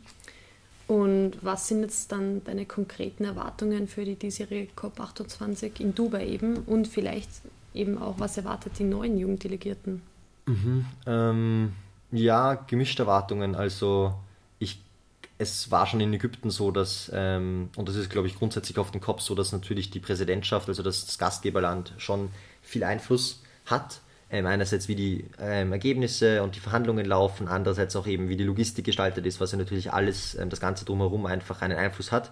Und 0.88 1.32
was 1.42 1.68
sind 1.68 1.82
jetzt 1.82 2.10
dann 2.12 2.42
deine 2.44 2.64
konkreten 2.64 3.24
Erwartungen 3.24 3.88
für 3.88 4.06
die 4.06 4.16
diesjährige 4.16 4.72
COP28 4.72 5.80
in 5.80 5.94
Dubai 5.94 6.26
eben 6.26 6.56
und 6.56 6.88
vielleicht 6.88 7.28
eben 7.74 7.98
auch, 7.98 8.18
was 8.18 8.38
erwartet 8.38 8.78
die 8.78 8.84
neuen 8.84 9.18
Jugenddelegierten? 9.18 10.00
Mhm, 10.46 10.86
ähm, 11.06 11.72
ja, 12.10 12.54
gemischte 12.54 13.02
Erwartungen. 13.02 13.54
Also 13.54 14.14
ich, 14.58 14.82
es 15.36 15.70
war 15.70 15.86
schon 15.86 16.00
in 16.00 16.14
Ägypten 16.14 16.48
so, 16.50 16.70
dass, 16.70 17.10
ähm, 17.14 17.68
und 17.76 17.86
das 17.86 17.96
ist, 17.96 18.08
glaube 18.08 18.26
ich, 18.26 18.38
grundsätzlich 18.38 18.78
auf 18.78 18.90
den 18.90 19.02
Kopf 19.02 19.20
so, 19.20 19.34
dass 19.34 19.52
natürlich 19.52 19.90
die 19.90 20.00
Präsidentschaft, 20.00 20.68
also 20.68 20.82
das, 20.82 21.04
das 21.04 21.18
Gastgeberland, 21.18 21.92
schon 21.98 22.30
viel 22.62 22.82
Einfluss 22.82 23.42
hat. 23.66 24.00
Ähm, 24.30 24.44
einerseits 24.44 24.88
wie 24.88 24.94
die 24.94 25.24
ähm, 25.40 25.72
Ergebnisse 25.72 26.42
und 26.42 26.54
die 26.54 26.60
Verhandlungen 26.60 27.06
laufen, 27.06 27.48
andererseits 27.48 27.96
auch 27.96 28.06
eben 28.06 28.28
wie 28.28 28.36
die 28.36 28.44
Logistik 28.44 28.84
gestaltet 28.84 29.24
ist, 29.24 29.40
was 29.40 29.52
ja 29.52 29.58
natürlich 29.58 29.90
alles, 29.92 30.34
ähm, 30.34 30.50
das 30.50 30.60
Ganze 30.60 30.84
drumherum 30.84 31.24
einfach 31.24 31.62
einen 31.62 31.78
Einfluss 31.78 32.12
hat, 32.12 32.30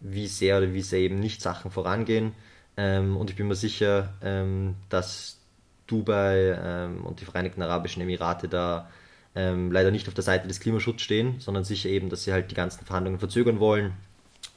wie 0.00 0.28
sehr 0.28 0.56
oder 0.56 0.72
wie 0.72 0.80
sehr 0.80 1.00
eben 1.00 1.20
nicht 1.20 1.42
Sachen 1.42 1.70
vorangehen. 1.70 2.32
Ähm, 2.78 3.18
und 3.18 3.28
ich 3.28 3.36
bin 3.36 3.48
mir 3.48 3.54
sicher, 3.54 4.14
ähm, 4.22 4.76
dass 4.88 5.38
Dubai 5.86 6.58
ähm, 6.58 7.04
und 7.04 7.20
die 7.20 7.26
Vereinigten 7.26 7.62
Arabischen 7.62 8.02
Emirate 8.02 8.48
da 8.48 8.90
leider 9.38 9.90
nicht 9.90 10.08
auf 10.08 10.14
der 10.14 10.24
Seite 10.24 10.48
des 10.48 10.60
Klimaschutzes 10.60 11.02
stehen, 11.02 11.40
sondern 11.40 11.62
sicher 11.62 11.90
eben, 11.90 12.08
dass 12.08 12.24
sie 12.24 12.32
halt 12.32 12.50
die 12.50 12.54
ganzen 12.54 12.86
Verhandlungen 12.86 13.18
verzögern 13.18 13.60
wollen 13.60 13.92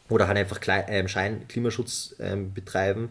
oder 0.07 0.29
halt 0.29 0.37
einfach 0.37 0.61
ähm, 0.65 1.09
Schein-Klimaschutz 1.09 2.15
ähm, 2.21 2.53
betreiben 2.53 3.09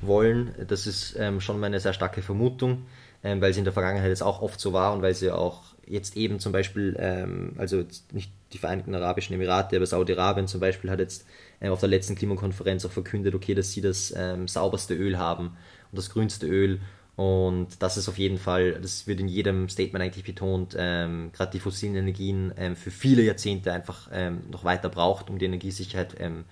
wollen. 0.00 0.54
Das 0.68 0.86
ist 0.86 1.16
ähm, 1.18 1.40
schon 1.40 1.60
meine 1.60 1.80
sehr 1.80 1.92
starke 1.92 2.22
Vermutung, 2.22 2.86
ähm, 3.22 3.40
weil 3.40 3.52
sie 3.52 3.60
in 3.60 3.64
der 3.64 3.72
Vergangenheit 3.72 4.08
jetzt 4.08 4.22
auch 4.22 4.42
oft 4.42 4.60
so 4.60 4.72
war 4.72 4.92
und 4.92 5.02
weil 5.02 5.14
sie 5.14 5.30
auch 5.30 5.62
jetzt 5.86 6.16
eben 6.16 6.38
zum 6.38 6.52
Beispiel, 6.52 6.96
ähm, 6.98 7.54
also 7.56 7.84
nicht 8.12 8.30
die 8.52 8.58
Vereinigten 8.58 8.94
Arabischen 8.94 9.34
Emirate, 9.34 9.76
aber 9.76 9.86
Saudi-Arabien 9.86 10.46
zum 10.46 10.60
Beispiel 10.60 10.90
hat 10.90 11.00
jetzt 11.00 11.26
äh, 11.60 11.68
auf 11.68 11.80
der 11.80 11.88
letzten 11.88 12.14
Klimakonferenz 12.14 12.84
auch 12.84 12.92
verkündet, 12.92 13.34
okay, 13.34 13.54
dass 13.54 13.72
sie 13.72 13.80
das 13.80 14.14
sauberste 14.46 14.94
Öl 14.94 15.18
haben 15.18 15.56
und 15.90 15.96
das 15.96 16.10
grünste 16.10 16.46
Öl 16.46 16.80
und 17.18 17.82
das 17.82 17.96
ist 17.96 18.08
auf 18.08 18.16
jeden 18.16 18.38
Fall, 18.38 18.74
das 18.80 19.08
wird 19.08 19.18
in 19.18 19.26
jedem 19.26 19.68
Statement 19.68 20.04
eigentlich 20.04 20.22
betont, 20.22 20.76
ähm, 20.78 21.32
gerade 21.32 21.50
die 21.50 21.58
fossilen 21.58 21.96
Energien 21.96 22.52
ähm, 22.56 22.76
für 22.76 22.92
viele 22.92 23.22
Jahrzehnte 23.22 23.72
einfach 23.72 24.08
ähm, 24.12 24.44
noch 24.52 24.62
weiter 24.62 24.88
braucht, 24.88 25.28
um 25.28 25.36
die 25.36 25.46
Energiesicherheit 25.46 26.14
ähm, 26.20 26.44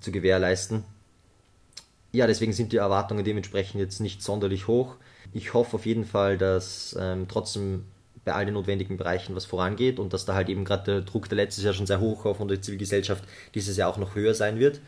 zu 0.00 0.12
gewährleisten. 0.12 0.84
Ja, 2.12 2.26
deswegen 2.26 2.52
sind 2.52 2.72
die 2.72 2.78
Erwartungen 2.78 3.24
dementsprechend 3.24 3.80
jetzt 3.80 4.00
nicht 4.00 4.22
sonderlich 4.22 4.66
hoch. 4.66 4.96
Ich 5.32 5.54
hoffe 5.54 5.76
auf 5.76 5.86
jeden 5.86 6.04
Fall, 6.04 6.38
dass 6.38 6.96
ähm, 6.98 7.26
trotzdem 7.28 7.84
bei 8.24 8.32
all 8.32 8.44
den 8.44 8.54
notwendigen 8.54 8.96
Bereichen 8.96 9.34
was 9.34 9.44
vorangeht 9.44 9.98
und 9.98 10.12
dass 10.12 10.24
da 10.24 10.34
halt 10.34 10.48
eben 10.48 10.64
gerade 10.64 10.84
der 10.84 11.00
Druck, 11.02 11.28
der 11.28 11.36
letztes 11.36 11.64
Jahr 11.64 11.72
schon 11.72 11.86
sehr 11.86 12.00
hoch 12.00 12.24
war 12.24 12.34
von 12.34 12.48
der 12.48 12.60
Zivilgesellschaft, 12.60 13.24
dieses 13.54 13.76
Jahr 13.76 13.88
auch 13.88 13.96
noch 13.96 14.14
höher 14.14 14.34
sein 14.34 14.58
wird. 14.58 14.80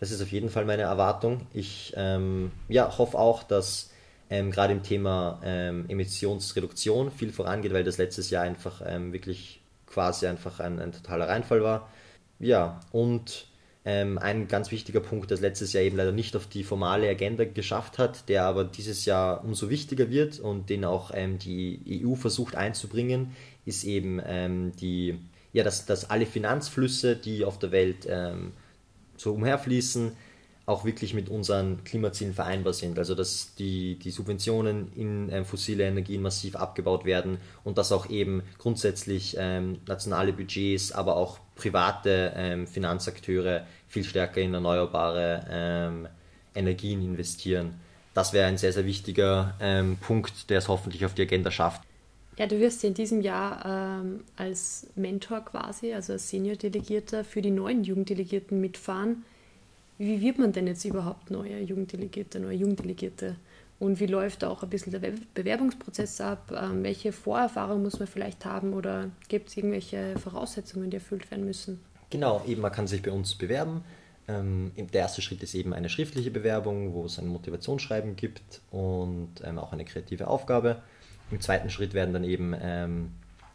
Das 0.00 0.10
ist 0.10 0.22
auf 0.22 0.30
jeden 0.30 0.48
Fall 0.48 0.64
meine 0.64 0.82
Erwartung. 0.82 1.46
Ich 1.52 1.92
ähm, 1.96 2.52
ja, 2.68 2.96
hoffe 2.96 3.18
auch, 3.18 3.42
dass 3.42 3.90
ähm, 4.30 4.50
gerade 4.50 4.72
im 4.72 4.82
Thema 4.82 5.40
ähm, 5.42 5.86
Emissionsreduktion 5.88 7.10
viel 7.10 7.32
vorangeht, 7.32 7.72
weil 7.72 7.84
das 7.84 7.98
letztes 7.98 8.30
Jahr 8.30 8.44
einfach 8.44 8.82
ähm, 8.86 9.12
wirklich 9.12 9.60
quasi 9.86 10.26
einfach 10.26 10.60
ein, 10.60 10.78
ein, 10.78 10.92
totaler 10.92 11.28
Reinfall 11.28 11.62
war. 11.62 11.88
Ja, 12.38 12.80
und 12.92 13.47
ähm, 13.88 14.18
ein 14.18 14.48
ganz 14.48 14.70
wichtiger 14.70 15.00
Punkt, 15.00 15.30
das 15.30 15.40
letztes 15.40 15.72
Jahr 15.72 15.82
eben 15.82 15.96
leider 15.96 16.12
nicht 16.12 16.36
auf 16.36 16.46
die 16.46 16.62
formale 16.62 17.08
Agenda 17.08 17.46
geschafft 17.46 17.96
hat, 17.96 18.28
der 18.28 18.44
aber 18.44 18.64
dieses 18.64 19.06
Jahr 19.06 19.42
umso 19.42 19.70
wichtiger 19.70 20.10
wird 20.10 20.40
und 20.40 20.68
den 20.68 20.84
auch 20.84 21.10
ähm, 21.14 21.38
die 21.38 22.02
EU 22.04 22.14
versucht 22.14 22.54
einzubringen, 22.54 23.34
ist 23.64 23.84
eben 23.84 24.20
ähm, 24.26 24.72
die, 24.76 25.18
ja, 25.54 25.64
dass, 25.64 25.86
dass 25.86 26.10
alle 26.10 26.26
Finanzflüsse, 26.26 27.16
die 27.16 27.46
auf 27.46 27.58
der 27.58 27.72
Welt 27.72 28.06
so 29.16 29.32
umherfließen, 29.32 30.12
auch 30.68 30.84
wirklich 30.84 31.14
mit 31.14 31.30
unseren 31.30 31.82
Klimazielen 31.84 32.34
vereinbar 32.34 32.74
sind. 32.74 32.98
Also 32.98 33.14
dass 33.14 33.54
die, 33.54 33.98
die 33.98 34.10
Subventionen 34.10 34.92
in 34.94 35.30
ähm, 35.32 35.46
fossile 35.46 35.84
Energien 35.84 36.20
massiv 36.20 36.56
abgebaut 36.56 37.06
werden 37.06 37.38
und 37.64 37.78
dass 37.78 37.90
auch 37.90 38.10
eben 38.10 38.42
grundsätzlich 38.58 39.34
ähm, 39.38 39.78
nationale 39.86 40.34
Budgets, 40.34 40.92
aber 40.92 41.16
auch 41.16 41.38
private 41.54 42.34
ähm, 42.36 42.66
Finanzakteure 42.66 43.66
viel 43.88 44.04
stärker 44.04 44.42
in 44.42 44.52
erneuerbare 44.52 45.46
ähm, 45.50 46.08
Energien 46.54 47.02
investieren. 47.02 47.80
Das 48.12 48.34
wäre 48.34 48.46
ein 48.46 48.58
sehr, 48.58 48.74
sehr 48.74 48.84
wichtiger 48.84 49.54
ähm, 49.60 49.96
Punkt, 49.96 50.50
der 50.50 50.58
es 50.58 50.68
hoffentlich 50.68 51.06
auf 51.06 51.14
die 51.14 51.22
Agenda 51.22 51.50
schafft. 51.50 51.80
Ja, 52.36 52.46
du 52.46 52.60
wirst 52.60 52.84
in 52.84 52.92
diesem 52.92 53.22
Jahr 53.22 54.02
ähm, 54.02 54.20
als 54.36 54.86
Mentor 54.96 55.40
quasi, 55.46 55.94
also 55.94 56.12
als 56.12 56.28
Senior-Delegierter 56.28 57.24
für 57.24 57.40
die 57.40 57.50
neuen 57.50 57.84
Jugenddelegierten 57.84 58.60
mitfahren. 58.60 59.24
Wie 59.98 60.20
wird 60.20 60.38
man 60.38 60.52
denn 60.52 60.68
jetzt 60.68 60.84
überhaupt 60.84 61.30
neuer 61.30 61.58
Jugenddelegierte, 61.58 62.38
neue 62.38 62.56
Jugenddelegierte? 62.56 63.36
Und 63.80 64.00
wie 64.00 64.06
läuft 64.06 64.44
auch 64.44 64.62
ein 64.62 64.70
bisschen 64.70 64.92
der 64.92 65.12
Bewerbungsprozess 65.34 66.20
ab? 66.20 66.52
Ähm, 66.56 66.82
welche 66.82 67.12
Vorerfahrung 67.12 67.82
muss 67.82 67.98
man 67.98 68.08
vielleicht 68.08 68.44
haben 68.44 68.72
oder 68.74 69.10
gibt 69.28 69.48
es 69.48 69.56
irgendwelche 69.56 70.16
Voraussetzungen, 70.18 70.90
die 70.90 70.96
erfüllt 70.96 71.30
werden 71.30 71.44
müssen? 71.44 71.80
Genau, 72.10 72.42
eben 72.46 72.62
man 72.62 72.72
kann 72.72 72.86
sich 72.86 73.02
bei 73.02 73.12
uns 73.12 73.34
bewerben. 73.34 73.84
Ähm, 74.26 74.72
der 74.76 75.02
erste 75.02 75.22
Schritt 75.22 75.42
ist 75.42 75.54
eben 75.54 75.72
eine 75.72 75.88
schriftliche 75.88 76.30
Bewerbung, 76.30 76.92
wo 76.92 77.04
es 77.04 77.18
ein 77.18 77.26
Motivationsschreiben 77.28 78.16
gibt 78.16 78.60
und 78.70 79.30
ähm, 79.44 79.58
auch 79.58 79.72
eine 79.72 79.84
kreative 79.84 80.28
Aufgabe. 80.28 80.82
Im 81.30 81.40
zweiten 81.40 81.70
Schritt 81.70 81.94
werden 81.94 82.12
dann 82.12 82.24
eben 82.24 82.54
ähm, 82.60 83.12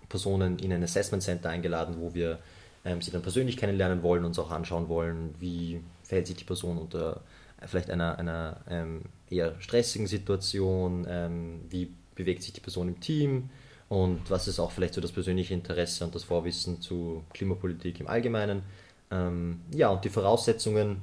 Personen 0.10 0.60
in 0.60 0.72
ein 0.72 0.84
Assessment 0.84 1.24
Center 1.24 1.50
eingeladen, 1.50 1.96
wo 2.00 2.14
wir 2.14 2.40
ähm, 2.86 3.02
sie 3.02 3.12
dann 3.12 3.22
persönlich 3.22 3.58
kennenlernen 3.58 4.04
wollen, 4.04 4.26
uns 4.26 4.40
auch 4.40 4.52
anschauen 4.52 4.90
wollen, 4.90 5.36
wie 5.40 5.82
verhält 6.14 6.28
sich 6.28 6.36
die 6.36 6.44
Person 6.44 6.78
unter 6.78 7.22
vielleicht 7.66 7.90
einer, 7.90 8.20
einer 8.20 8.58
ähm, 8.70 9.02
eher 9.32 9.60
stressigen 9.60 10.06
Situation, 10.06 11.08
ähm, 11.10 11.62
wie 11.70 11.92
bewegt 12.14 12.44
sich 12.44 12.54
die 12.54 12.60
Person 12.60 12.88
im 12.88 13.00
Team 13.00 13.50
und 13.90 14.30
was 14.30 14.48
ist 14.48 14.60
auch 14.60 14.72
vielleicht 14.72 14.94
so 14.94 15.02
das 15.02 15.12
persönliche 15.12 15.56
Interesse 15.56 16.04
und 16.04 16.14
das 16.14 16.24
Vorwissen 16.24 16.82
zu 16.82 17.24
Klimapolitik 17.34 18.00
im 18.00 18.08
Allgemeinen. 18.08 18.62
Ähm, 19.10 19.62
ja, 19.74 19.90
und 19.90 20.06
die 20.06 20.10
Voraussetzungen 20.10 21.02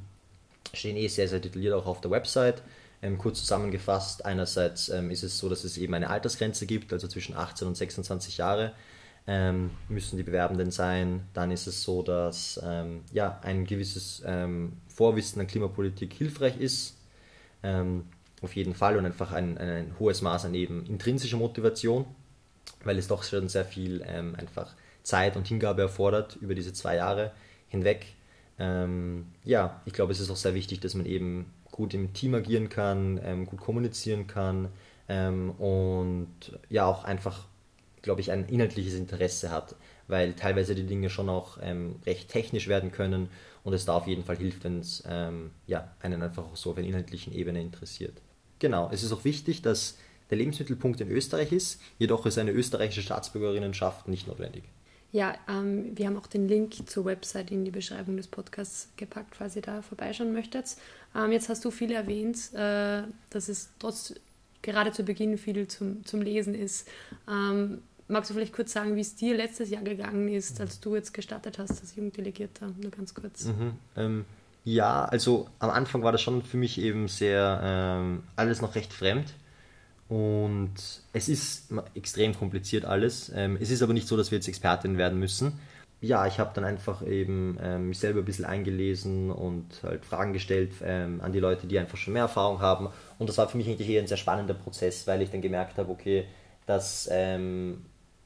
stehen 0.73 0.97
eh 0.97 1.09
sehr, 1.09 1.27
sehr 1.27 1.41
detailliert 1.41 1.75
auch 1.75 1.87
auf 1.87 2.01
der 2.01 2.13
Website. 2.13 2.63
Ähm, 3.03 3.19
kurz 3.19 3.41
zusammengefasst, 3.41 4.25
einerseits 4.25 4.91
ähm, 4.91 5.11
ist 5.11 5.25
es 5.25 5.39
so, 5.39 5.49
dass 5.49 5.65
es 5.65 5.77
eben 5.77 5.95
eine 5.95 6.11
Altersgrenze 6.11 6.67
gibt, 6.67 6.93
also 6.93 7.09
zwischen 7.09 7.35
18 7.35 7.67
und 7.67 7.77
26 7.77 8.37
Jahre 8.37 8.75
ähm, 9.31 9.71
müssen 9.89 10.17
die 10.17 10.25
Bewerbenden 10.25 10.73
sein. 10.73 11.23
Dann 11.35 11.53
ist 11.53 11.69
es 11.69 11.85
so, 11.85 12.03
dass 12.03 12.61
ähm, 12.65 13.03
ja, 13.13 13.39
ein 13.45 13.65
gewisses 13.65 14.25
ähm, 14.27 14.73
Vorwissen 14.89 15.41
an 15.41 15.47
Klimapolitik 15.47 16.13
hilfreich 16.15 16.59
ist. 16.59 16.97
Ähm, 17.63 18.07
auf 18.43 18.57
jeden 18.57 18.75
Fall 18.75 18.97
und 18.97 19.07
einfach 19.07 19.31
ein, 19.31 19.57
ein, 19.57 19.95
hohes 20.01 20.21
Maß 20.21 20.47
an 20.47 20.55
eben 20.55 20.85
intrinsischer 20.87 21.37
Motivation, 21.37 22.07
weil 22.83 22.99
es 22.99 23.07
doch 23.07 23.23
schon 23.23 23.49
sehr 23.49 23.65
viel 23.65 24.03
ähm, 24.05 24.35
einfach 24.35 24.75
Zeit 25.05 25.37
und 25.37 25.47
Hingabe 25.47 25.83
erfordert 25.83 26.37
über 26.41 26.57
diese 26.57 26.73
zwei 26.73 26.97
Jahre 26.97 27.31
hinweg. 27.69 28.07
Ähm, 28.59 29.27
ja, 29.45 29.81
ich 29.85 29.93
glaube, 29.93 30.11
es 30.11 30.19
ist 30.19 30.31
auch 30.31 30.37
sehr 30.37 30.55
wichtig, 30.55 30.81
dass 30.81 30.95
man 30.95 31.07
eben 31.07 31.53
gut 31.71 31.95
im 31.95 32.13
Team 32.15 32.35
agieren 32.35 32.69
kann, 32.69 33.47
gut 33.47 33.61
kommunizieren 33.61 34.27
kann 34.27 34.69
und 35.59 36.29
ja 36.69 36.85
auch 36.85 37.05
einfach 37.05 37.47
glaube 38.03 38.21
ich, 38.21 38.31
ein 38.31 38.49
inhaltliches 38.49 38.95
Interesse 38.95 39.51
hat, 39.51 39.77
weil 40.09 40.35
teilweise 40.35 40.75
die 40.75 40.87
Dinge 40.87 41.11
schon 41.11 41.29
auch 41.29 41.59
ähm, 41.63 41.97
recht 42.07 42.29
technisch 42.29 42.69
werden 42.69 42.93
können 42.93 43.29
und 43.65 43.73
es 43.73 43.85
da 43.85 43.95
auf 43.95 44.07
jeden 44.07 44.25
Fall 44.25 44.37
hilft, 44.37 44.65
wenn 44.65 44.81
es 44.81 45.03
ähm, 45.07 45.51
ja, 45.67 45.95
einen 46.01 46.23
einfach 46.23 46.45
auch 46.45 46.57
so 46.57 46.71
auf 46.71 46.79
einer 46.79 46.87
inhaltlichen 46.87 47.33
Ebene 47.33 47.61
interessiert. 47.61 48.21
Genau, 48.59 48.91
es 48.93 49.03
ist 49.03 49.13
auch 49.13 49.25
wichtig, 49.25 49.63
dass 49.63 49.97
der 50.31 50.39
Lebensmittelpunkt 50.39 51.01
in 51.01 51.11
Österreich 51.11 51.53
ist, 51.53 51.81
jedoch 51.99 52.27
ist 52.27 52.39
eine 52.39 52.53
österreichische 52.53 53.03
Staatsbürgerinnenschaft 53.03 54.09
nicht 54.09 54.27
notwendig. 54.29 54.65
Ja, 55.13 55.35
ähm, 55.49 55.97
wir 55.97 56.07
haben 56.07 56.17
auch 56.17 56.29
den 56.29 56.47
Link 56.47 56.89
zur 56.89 57.05
Website 57.05 57.51
in 57.51 57.65
die 57.65 57.73
Beschreibung 57.73 58.17
des 58.17 58.29
Podcasts 58.29 58.91
gepackt, 58.97 59.35
falls 59.35 59.57
ihr 59.57 59.63
da 59.63 59.83
vorbeischauen 59.83 60.33
möchtet. 60.33 60.77
Ähm, 61.17 61.33
jetzt 61.33 61.49
hast 61.49 61.65
du 61.65 61.73
viel 61.73 61.91
erwähnt, 61.91 62.55
äh, 62.55 63.03
dass 63.31 63.49
es 63.49 63.71
trotz 63.81 64.15
gerade 64.63 64.93
zu 64.93 65.03
Beginn 65.03 65.37
viel 65.37 65.67
zum, 65.67 66.05
zum 66.05 66.23
Lesen 66.23 66.55
ist. 66.55 66.87
Ähm, 67.29 67.83
Magst 68.11 68.29
du 68.29 68.35
vielleicht 68.35 68.53
kurz 68.53 68.73
sagen, 68.73 68.97
wie 68.97 69.01
es 69.01 69.15
dir 69.15 69.37
letztes 69.37 69.71
Jahr 69.71 69.83
gegangen 69.83 70.29
ist, 70.29 70.61
als 70.61 70.81
du 70.81 70.97
jetzt 70.97 71.15
gestartet 71.15 71.59
hast 71.59 71.81
als 71.81 71.95
Jugenddelegierter? 71.95 72.73
Nur 72.81 72.91
ganz 72.91 73.15
kurz. 73.15 73.45
Mhm, 73.45 73.73
ähm, 73.97 74.25
ja, 74.65 75.05
also 75.05 75.49
am 75.61 75.71
Anfang 75.71 76.03
war 76.03 76.11
das 76.11 76.21
schon 76.21 76.43
für 76.43 76.57
mich 76.57 76.81
eben 76.81 77.07
sehr 77.07 77.61
ähm, 77.63 78.25
alles 78.35 78.61
noch 78.63 78.75
recht 78.75 78.93
fremd. 78.93 79.33
Und 80.09 80.75
es 81.13 81.29
ist 81.29 81.73
extrem 81.95 82.35
kompliziert 82.35 82.85
alles. 82.85 83.31
Ähm, 83.33 83.57
es 83.61 83.71
ist 83.71 83.81
aber 83.81 83.93
nicht 83.93 84.09
so, 84.09 84.17
dass 84.17 84.33
wir 84.33 84.39
jetzt 84.39 84.49
Expertin 84.49 84.99
werden 84.99 85.21
müssen. 85.21 85.61
Ja, 86.01 86.27
ich 86.27 86.41
habe 86.41 86.51
dann 86.53 86.65
einfach 86.65 87.07
eben 87.07 87.59
ähm, 87.63 87.91
mich 87.91 88.01
selber 88.01 88.21
ein 88.21 88.25
bisschen 88.25 88.45
eingelesen 88.45 89.31
und 89.31 89.67
halt 89.85 90.05
Fragen 90.05 90.33
gestellt 90.33 90.73
ähm, 90.83 91.21
an 91.21 91.31
die 91.31 91.39
Leute, 91.39 91.69
die 91.69 91.79
einfach 91.79 91.97
schon 91.97 92.15
mehr 92.15 92.23
Erfahrung 92.23 92.61
haben. 92.61 92.89
Und 93.21 93.29
das 93.29 93.39
war 93.39 93.49
für 93.49 93.57
mich 93.57 93.69
eigentlich 93.69 93.89
eher 93.89 94.03
ein 94.03 94.09
sehr 94.09 94.17
spannender 94.17 94.55
Prozess, 94.55 95.07
weil 95.07 95.23
ich 95.23 95.31
dann 95.31 95.43
gemerkt 95.43 95.79
habe, 95.79 95.93
okay, 95.93 96.27
dass 96.67 97.09
ähm, 97.13 97.85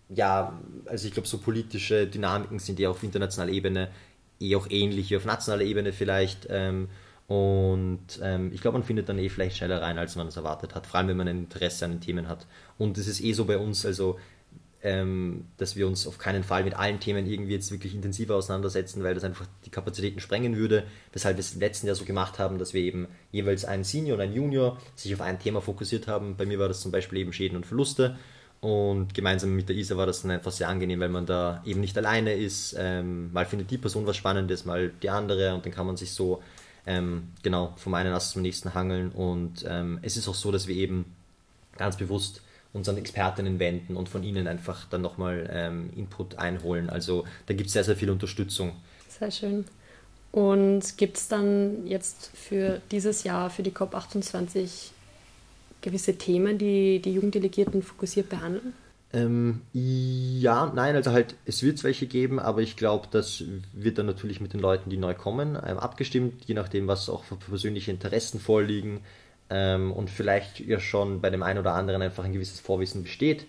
ja, 0.09 0.59
also 0.87 1.07
ich 1.07 1.15
glaube, 1.15 1.29
so 1.29 1.39
politische 1.39 2.07
Dynamiken 2.07 2.59
sind 2.59 2.79
ja 2.79 2.91
auf 2.91 3.03
internationaler 3.03 3.53
Ebene 3.53 3.91
eh 4.41 4.57
auch 4.57 4.69
ähnlich 4.71 5.11
wie 5.11 5.17
auf 5.17 5.25
nationaler 5.25 5.65
Ebene 5.65 5.93
vielleicht. 5.93 6.47
Ähm, 6.51 6.89
und 7.27 8.21
ähm, 8.23 8.53
ich 8.53 8.61
glaube, 8.61 8.79
man 8.79 8.87
findet 8.87 9.09
dann 9.09 9.19
eh 9.19 9.29
vielleicht 9.31 9.57
schneller 9.57 9.81
rein, 9.81 9.99
als 9.99 10.15
man 10.17 10.27
es 10.27 10.37
erwartet 10.37 10.75
hat, 10.75 10.87
vor 10.87 10.99
allem 10.99 11.09
wenn 11.09 11.17
man 11.17 11.29
ein 11.29 11.39
Interesse 11.39 11.85
an 11.87 11.93
den 11.93 12.01
Themen 12.01 12.29
hat. 12.29 12.47
Und 12.77 12.99
es 12.99 13.07
ist 13.07 13.23
eh 13.23 13.33
so 13.33 13.47
bei 13.47 13.57
uns, 13.57 13.87
also 13.87 14.19
ähm, 14.83 15.47
dass 15.57 15.77
wir 15.77 15.87
uns 15.87 16.07
auf 16.07 16.19
keinen 16.19 16.45
Fall 16.45 16.63
mit 16.63 16.75
allen 16.75 17.01
Themen 17.01 17.27
irgendwie 17.27 17.55
jetzt 17.55 17.73
wirklich 17.73 17.95
intensiver 17.95 18.35
auseinandersetzen, 18.35 19.03
weil 19.03 19.15
das 19.15 19.25
einfach 19.25 19.47
die 19.65 19.71
Kapazitäten 19.71 20.21
sprengen 20.21 20.57
würde, 20.57 20.85
weshalb 21.15 21.39
wir 21.39 21.41
es 21.41 21.55
letzten 21.55 21.87
Jahr 21.87 21.97
so 21.97 22.05
gemacht 22.05 22.39
haben, 22.39 22.59
dass 22.59 22.75
wir 22.75 22.83
eben 22.83 23.09
jeweils 23.33 23.65
einen 23.65 23.85
Senior 23.85 24.19
und 24.19 24.23
einen 24.23 24.35
Junior 24.35 24.79
sich 24.95 25.15
auf 25.15 25.23
ein 25.23 25.39
Thema 25.39 25.63
fokussiert 25.63 26.07
haben. 26.07 26.37
Bei 26.37 26.45
mir 26.45 26.59
war 26.59 26.69
das 26.69 26.83
zum 26.83 26.93
Beispiel 26.93 27.21
eben 27.21 27.33
Schäden 27.33 27.57
und 27.57 27.65
Verluste 27.65 28.19
und 28.65 29.13
gemeinsam 29.13 29.55
mit 29.55 29.69
der 29.69 29.77
Isa 29.77 29.95
war 29.99 30.07
das 30.07 30.23
dann 30.23 30.31
einfach 30.31 30.51
sehr 30.51 30.71
angenehm, 30.71 30.99
weil 30.99 31.11
man 31.11 31.27
da 31.27 31.63
eben 31.67 31.83
nicht 31.83 31.99
alleine 31.99 32.33
ist. 32.33 32.75
Ähm, 32.79 33.31
mal 33.31 33.45
findet 33.45 33.71
die 33.71 33.77
Person 33.77 34.07
was 34.07 34.17
Spannendes, 34.17 34.65
mal 34.65 34.91
die 35.03 35.11
andere 35.11 35.53
und 35.55 35.67
dann 35.67 35.73
kann 35.73 35.87
man 35.87 35.99
sich 35.99 36.13
so 36.13 36.43
ähm, 36.87 37.29
genau 37.43 37.75
vom 37.77 37.93
einen 37.93 38.15
Ast 38.15 38.31
zum 38.31 38.41
nächsten 38.41 38.73
hangeln. 38.73 39.11
Und 39.11 39.67
ähm, 39.69 39.99
es 40.01 40.17
ist 40.17 40.29
auch 40.29 40.35
so, 40.35 40.51
dass 40.51 40.67
wir 40.67 40.77
eben 40.77 41.05
ganz 41.77 41.99
bewusst 41.99 42.41
uns 42.73 42.89
an 42.89 42.97
Expertinnen 42.97 43.59
wenden 43.59 43.99
und 43.99 44.09
von 44.09 44.23
ihnen 44.23 44.47
einfach 44.47 44.87
dann 44.89 45.03
nochmal 45.03 45.47
ähm, 45.53 45.91
Input 45.95 46.39
einholen. 46.39 46.89
Also 46.89 47.25
da 47.45 47.53
gibt 47.53 47.67
es 47.67 47.75
sehr, 47.75 47.85
sehr 47.85 47.97
viel 47.97 48.09
Unterstützung. 48.09 48.73
Sehr 49.11 49.31
schön. 49.31 49.67
Und 50.33 50.97
gibt 50.97 51.19
es 51.19 51.29
dann 51.29 51.87
jetzt 51.87 52.31
für 52.33 52.81
dieses 52.91 53.25
Jahr, 53.25 53.51
für 53.51 53.63
die 53.63 53.73
COP28, 53.73 54.93
gewisse 55.85 56.17
Themen, 56.17 56.59
die 56.59 57.01
die 57.01 57.13
Jugenddelegierten 57.13 57.83
fokussiert 57.83 58.29
behandeln? 58.29 58.73
Ähm, 59.13 59.61
ja, 59.73 60.73
nein, 60.75 60.97
also 60.97 61.13
halt, 61.13 61.37
es 61.45 61.63
wird 61.63 61.79
es 61.79 61.85
welche 61.85 62.09
geben, 62.09 62.41
aber 62.41 62.63
ich 62.63 62.77
glaube, 62.77 63.07
das 63.13 63.45
wird 63.73 63.99
dann 63.99 64.07
natürlich 64.07 64.41
mit 64.41 64.53
den 64.53 64.61
Leuten, 64.61 64.91
die 64.91 64.97
neu 64.97 65.15
kommen, 65.15 65.57
ähm, 65.65 65.79
abgestimmt, 65.79 66.45
je 66.47 66.55
nachdem, 66.55 66.89
was 66.89 67.09
auch 67.09 67.23
für 67.23 67.37
persönliche 67.37 67.93
Interessen 67.93 68.41
vorliegen 68.41 69.03
ähm, 69.51 69.93
und 69.93 70.11
vielleicht 70.11 70.59
ja 70.59 70.81
schon 70.81 71.21
bei 71.21 71.31
dem 71.31 71.45
einen 71.45 71.61
oder 71.61 71.75
anderen 71.75 72.03
einfach 72.03 72.25
ein 72.25 72.33
gewisses 72.33 72.59
Vorwissen 72.59 73.05
besteht. 73.05 73.47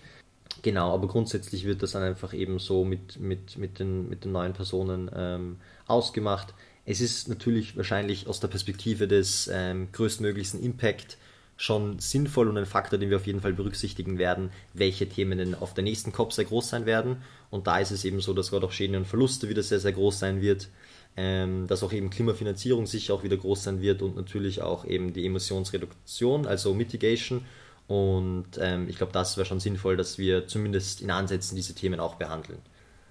Genau, 0.62 0.94
aber 0.94 1.08
grundsätzlich 1.08 1.64
wird 1.64 1.82
das 1.82 1.92
dann 1.92 2.02
einfach 2.02 2.32
eben 2.32 2.60
so 2.60 2.84
mit, 2.84 3.18
mit, 3.18 3.58
mit, 3.58 3.80
den, 3.80 4.08
mit 4.08 4.24
den 4.24 4.32
neuen 4.32 4.52
Personen 4.52 5.10
ähm, 5.14 5.56
ausgemacht. 5.86 6.54
Es 6.84 7.00
ist 7.00 7.28
natürlich 7.28 7.76
wahrscheinlich 7.76 8.28
aus 8.28 8.38
der 8.38 8.48
Perspektive 8.48 9.08
des 9.08 9.50
ähm, 9.52 9.88
größtmöglichsten 9.90 10.62
Impact 10.62 11.18
schon 11.56 11.98
sinnvoll 11.98 12.48
und 12.48 12.58
ein 12.58 12.66
Faktor, 12.66 12.98
den 12.98 13.10
wir 13.10 13.16
auf 13.16 13.26
jeden 13.26 13.40
Fall 13.40 13.54
berücksichtigen 13.54 14.18
werden, 14.18 14.50
welche 14.74 15.08
Themen 15.08 15.38
denn 15.38 15.54
auf 15.54 15.72
der 15.72 15.84
nächsten 15.84 16.12
COP 16.12 16.32
sehr 16.32 16.44
groß 16.44 16.68
sein 16.68 16.86
werden. 16.86 17.22
Und 17.50 17.66
da 17.66 17.78
ist 17.78 17.90
es 17.90 18.04
eben 18.04 18.20
so, 18.20 18.34
dass 18.34 18.50
gerade 18.50 18.66
auch 18.66 18.72
Schäden 18.72 18.96
und 18.96 19.06
Verluste 19.06 19.48
wieder 19.48 19.62
sehr, 19.62 19.80
sehr 19.80 19.92
groß 19.92 20.18
sein 20.18 20.42
wird, 20.42 20.68
ähm, 21.16 21.66
dass 21.66 21.82
auch 21.82 21.92
eben 21.92 22.10
Klimafinanzierung 22.10 22.86
sicher 22.86 23.14
auch 23.14 23.22
wieder 23.22 23.38
groß 23.38 23.64
sein 23.64 23.80
wird 23.80 24.02
und 24.02 24.16
natürlich 24.16 24.60
auch 24.60 24.84
eben 24.84 25.14
die 25.14 25.24
Emissionsreduktion, 25.24 26.46
also 26.46 26.74
Mitigation. 26.74 27.42
Und 27.88 28.46
ähm, 28.58 28.88
ich 28.88 28.96
glaube, 28.96 29.12
das 29.12 29.36
wäre 29.36 29.46
schon 29.46 29.60
sinnvoll, 29.60 29.96
dass 29.96 30.18
wir 30.18 30.46
zumindest 30.48 31.00
in 31.00 31.10
Ansätzen 31.10 31.56
diese 31.56 31.74
Themen 31.74 32.00
auch 32.00 32.16
behandeln. 32.16 32.58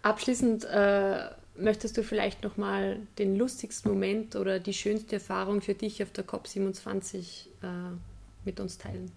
Abschließend 0.04 0.66
äh, 0.66 1.30
möchtest 1.58 1.98
du 1.98 2.04
vielleicht 2.04 2.44
nochmal 2.44 3.00
den 3.18 3.38
lustigsten 3.38 3.90
Moment 3.90 4.36
oder 4.36 4.60
die 4.60 4.74
schönste 4.74 5.16
Erfahrung 5.16 5.62
für 5.62 5.74
dich 5.74 6.04
auf 6.04 6.12
der 6.12 6.28
COP27 6.28 7.48
äh, 7.64 7.68
mit 8.46 8.60
uns 8.60 8.78
teilen? 8.78 9.12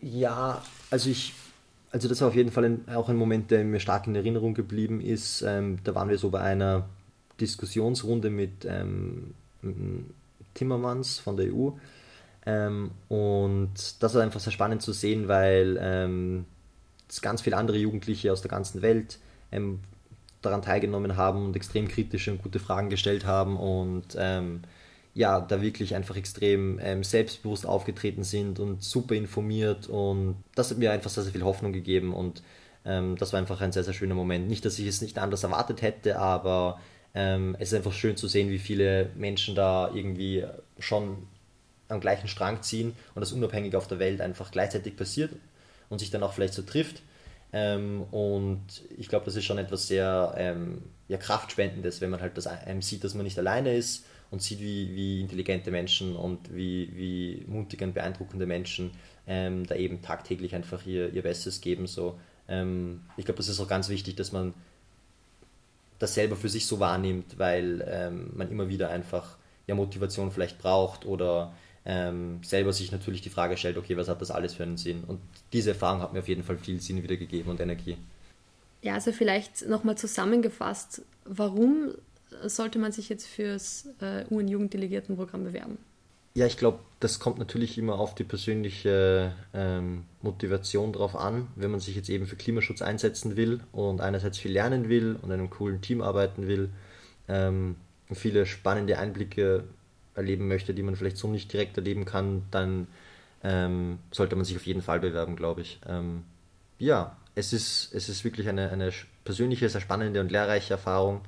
Ja, 0.00 0.62
also 0.90 1.10
ich, 1.10 1.34
also 1.90 2.08
das 2.08 2.20
war 2.20 2.28
auf 2.28 2.34
jeden 2.34 2.50
Fall 2.50 2.78
auch 2.94 3.08
ein 3.08 3.16
Moment, 3.16 3.50
der 3.50 3.64
mir 3.64 3.80
stark 3.80 4.06
in 4.06 4.14
Erinnerung 4.14 4.54
geblieben 4.54 5.00
ist. 5.00 5.42
Ähm, 5.42 5.78
da 5.84 5.94
waren 5.94 6.08
wir 6.08 6.18
so 6.18 6.30
bei 6.30 6.40
einer 6.40 6.88
Diskussionsrunde 7.40 8.30
mit 8.30 8.64
ähm, 8.64 9.34
Timmermans 10.54 11.18
von 11.18 11.36
der 11.36 11.52
EU. 11.54 11.70
Ähm, 12.44 12.90
und 13.08 13.72
das 14.00 14.14
war 14.14 14.22
einfach 14.22 14.40
sehr 14.40 14.52
spannend 14.52 14.82
zu 14.82 14.92
sehen, 14.92 15.28
weil 15.28 15.78
ähm, 15.80 16.44
ganz 17.20 17.42
viele 17.42 17.56
andere 17.56 17.78
Jugendliche 17.78 18.32
aus 18.32 18.42
der 18.42 18.50
ganzen 18.50 18.82
Welt 18.82 19.18
ähm, 19.52 19.80
daran 20.42 20.62
teilgenommen 20.62 21.16
haben 21.16 21.44
und 21.44 21.56
extrem 21.56 21.88
kritische 21.88 22.30
und 22.30 22.42
gute 22.42 22.58
Fragen 22.58 22.88
gestellt 22.90 23.26
haben 23.26 23.56
und 23.56 24.16
ähm, 24.16 24.60
ja, 25.16 25.40
da 25.40 25.62
wirklich 25.62 25.94
einfach 25.94 26.14
extrem 26.16 26.78
ähm, 26.78 27.02
selbstbewusst 27.02 27.64
aufgetreten 27.64 28.22
sind 28.22 28.60
und 28.60 28.82
super 28.82 29.14
informiert 29.14 29.88
und 29.88 30.36
das 30.54 30.70
hat 30.70 30.76
mir 30.76 30.92
einfach 30.92 31.08
sehr, 31.08 31.22
sehr 31.22 31.32
viel 31.32 31.42
Hoffnung 31.42 31.72
gegeben 31.72 32.12
und 32.12 32.42
ähm, 32.84 33.16
das 33.16 33.32
war 33.32 33.40
einfach 33.40 33.62
ein 33.62 33.72
sehr, 33.72 33.82
sehr 33.82 33.94
schöner 33.94 34.14
Moment. 34.14 34.46
Nicht, 34.46 34.66
dass 34.66 34.78
ich 34.78 34.86
es 34.86 35.00
nicht 35.00 35.18
anders 35.18 35.42
erwartet 35.42 35.80
hätte, 35.80 36.18
aber 36.18 36.78
ähm, 37.14 37.56
es 37.58 37.72
ist 37.72 37.78
einfach 37.78 37.94
schön 37.94 38.18
zu 38.18 38.28
sehen, 38.28 38.50
wie 38.50 38.58
viele 38.58 39.08
Menschen 39.16 39.54
da 39.54 39.90
irgendwie 39.94 40.44
schon 40.78 41.26
am 41.88 42.00
gleichen 42.00 42.28
Strang 42.28 42.60
ziehen 42.60 42.92
und 43.14 43.20
das 43.20 43.32
unabhängig 43.32 43.74
auf 43.74 43.88
der 43.88 43.98
Welt 43.98 44.20
einfach 44.20 44.50
gleichzeitig 44.50 44.98
passiert 44.98 45.30
und 45.88 45.98
sich 45.98 46.10
dann 46.10 46.22
auch 46.24 46.34
vielleicht 46.34 46.52
so 46.52 46.60
trifft. 46.60 47.00
Ähm, 47.54 48.02
und 48.10 48.66
ich 48.98 49.08
glaube, 49.08 49.24
das 49.24 49.34
ist 49.34 49.44
schon 49.46 49.56
etwas 49.56 49.88
sehr 49.88 50.34
ähm, 50.36 50.82
ja, 51.08 51.16
Kraftspendendes, 51.16 52.02
wenn 52.02 52.10
man 52.10 52.20
halt 52.20 52.36
das 52.36 52.46
einem 52.46 52.82
sieht, 52.82 53.02
dass 53.02 53.14
man 53.14 53.24
nicht 53.24 53.38
alleine 53.38 53.74
ist 53.74 54.04
und 54.30 54.42
sieht, 54.42 54.60
wie, 54.60 54.94
wie 54.94 55.20
intelligente 55.20 55.70
Menschen 55.70 56.16
und 56.16 56.54
wie, 56.54 56.90
wie 56.94 57.44
mutige 57.46 57.84
und 57.84 57.94
beeindruckende 57.94 58.46
Menschen 58.46 58.90
ähm, 59.26 59.66
da 59.66 59.74
eben 59.74 60.02
tagtäglich 60.02 60.54
einfach 60.54 60.84
ihr, 60.86 61.12
ihr 61.12 61.22
Bestes 61.22 61.60
geben. 61.60 61.86
So. 61.86 62.18
Ähm, 62.48 63.02
ich 63.16 63.24
glaube, 63.24 63.38
das 63.38 63.48
ist 63.48 63.60
auch 63.60 63.68
ganz 63.68 63.88
wichtig, 63.88 64.16
dass 64.16 64.32
man 64.32 64.54
das 65.98 66.14
selber 66.14 66.36
für 66.36 66.48
sich 66.48 66.66
so 66.66 66.80
wahrnimmt, 66.80 67.38
weil 67.38 67.84
ähm, 67.88 68.30
man 68.34 68.50
immer 68.50 68.68
wieder 68.68 68.90
einfach 68.90 69.36
ja, 69.66 69.74
Motivation 69.74 70.30
vielleicht 70.30 70.58
braucht 70.58 71.06
oder 71.06 71.54
ähm, 71.84 72.40
selber 72.42 72.72
sich 72.72 72.92
natürlich 72.92 73.22
die 73.22 73.30
Frage 73.30 73.56
stellt, 73.56 73.78
okay, 73.78 73.96
was 73.96 74.08
hat 74.08 74.20
das 74.20 74.30
alles 74.30 74.54
für 74.54 74.64
einen 74.64 74.76
Sinn? 74.76 75.04
Und 75.06 75.20
diese 75.52 75.70
Erfahrung 75.70 76.02
hat 76.02 76.12
mir 76.12 76.18
auf 76.18 76.28
jeden 76.28 76.42
Fall 76.42 76.58
viel 76.58 76.80
Sinn 76.80 77.02
wiedergegeben 77.02 77.50
und 77.50 77.60
Energie. 77.60 77.96
Ja, 78.82 78.94
also 78.94 79.12
vielleicht 79.12 79.68
nochmal 79.68 79.96
zusammengefasst, 79.96 81.02
warum 81.24 81.94
sollte 82.46 82.78
man 82.78 82.92
sich 82.92 83.08
jetzt 83.08 83.26
fürs 83.26 83.88
äh, 84.00 84.24
UN-Jugenddelegiertenprogramm 84.30 85.44
bewerben? 85.44 85.78
Ja, 86.34 86.44
ich 86.44 86.58
glaube, 86.58 86.80
das 87.00 87.18
kommt 87.18 87.38
natürlich 87.38 87.78
immer 87.78 87.98
auf 87.98 88.14
die 88.14 88.24
persönliche 88.24 89.32
ähm, 89.54 90.04
Motivation 90.20 90.92
drauf 90.92 91.16
an. 91.16 91.46
Wenn 91.56 91.70
man 91.70 91.80
sich 91.80 91.96
jetzt 91.96 92.10
eben 92.10 92.26
für 92.26 92.36
Klimaschutz 92.36 92.82
einsetzen 92.82 93.36
will 93.36 93.60
und 93.72 94.02
einerseits 94.02 94.36
viel 94.36 94.52
lernen 94.52 94.90
will 94.90 95.16
und 95.22 95.30
in 95.30 95.32
einem 95.32 95.48
coolen 95.48 95.80
Team 95.80 96.02
arbeiten 96.02 96.46
will, 96.46 96.68
ähm, 97.26 97.76
viele 98.12 98.44
spannende 98.44 98.98
Einblicke 98.98 99.64
erleben 100.14 100.46
möchte, 100.46 100.74
die 100.74 100.82
man 100.82 100.94
vielleicht 100.94 101.16
so 101.16 101.28
nicht 101.28 101.52
direkt 101.52 101.76
erleben 101.78 102.04
kann, 102.04 102.42
dann 102.50 102.86
ähm, 103.42 103.98
sollte 104.10 104.36
man 104.36 104.44
sich 104.44 104.56
auf 104.56 104.66
jeden 104.66 104.82
Fall 104.82 105.00
bewerben, 105.00 105.36
glaube 105.36 105.62
ich. 105.62 105.80
Ähm, 105.88 106.24
ja, 106.78 107.16
es 107.34 107.54
ist, 107.54 107.94
es 107.94 108.10
ist 108.10 108.24
wirklich 108.24 108.46
eine, 108.48 108.70
eine 108.70 108.92
persönliche, 109.24 109.70
sehr 109.70 109.80
spannende 109.80 110.20
und 110.20 110.30
lehrreiche 110.30 110.74
Erfahrung 110.74 111.22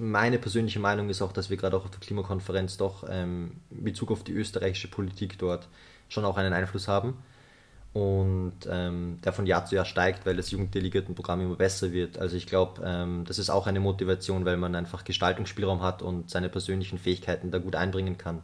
meine 0.00 0.38
persönliche 0.38 0.80
Meinung 0.80 1.10
ist 1.10 1.20
auch, 1.20 1.32
dass 1.32 1.50
wir 1.50 1.56
gerade 1.58 1.76
auch 1.76 1.84
auf 1.84 1.90
der 1.90 2.00
Klimakonferenz 2.00 2.78
doch 2.78 3.04
ähm, 3.08 3.52
in 3.70 3.84
Bezug 3.84 4.10
auf 4.10 4.24
die 4.24 4.32
österreichische 4.32 4.88
Politik 4.88 5.38
dort 5.38 5.68
schon 6.08 6.24
auch 6.24 6.38
einen 6.38 6.54
Einfluss 6.54 6.88
haben 6.88 7.22
und 7.92 8.54
ähm, 8.68 9.18
der 9.24 9.32
von 9.32 9.46
Jahr 9.46 9.66
zu 9.66 9.74
Jahr 9.74 9.84
steigt, 9.84 10.24
weil 10.24 10.36
das 10.36 10.50
Jugenddelegiertenprogramm 10.52 11.42
immer 11.42 11.56
besser 11.56 11.92
wird. 11.92 12.18
Also 12.18 12.36
ich 12.36 12.46
glaube, 12.46 12.82
ähm, 12.84 13.24
das 13.26 13.38
ist 13.38 13.50
auch 13.50 13.66
eine 13.66 13.80
Motivation, 13.80 14.44
weil 14.44 14.56
man 14.56 14.74
einfach 14.74 15.04
Gestaltungsspielraum 15.04 15.82
hat 15.82 16.00
und 16.00 16.30
seine 16.30 16.48
persönlichen 16.48 16.98
Fähigkeiten 16.98 17.50
da 17.50 17.58
gut 17.58 17.76
einbringen 17.76 18.16
kann. 18.16 18.42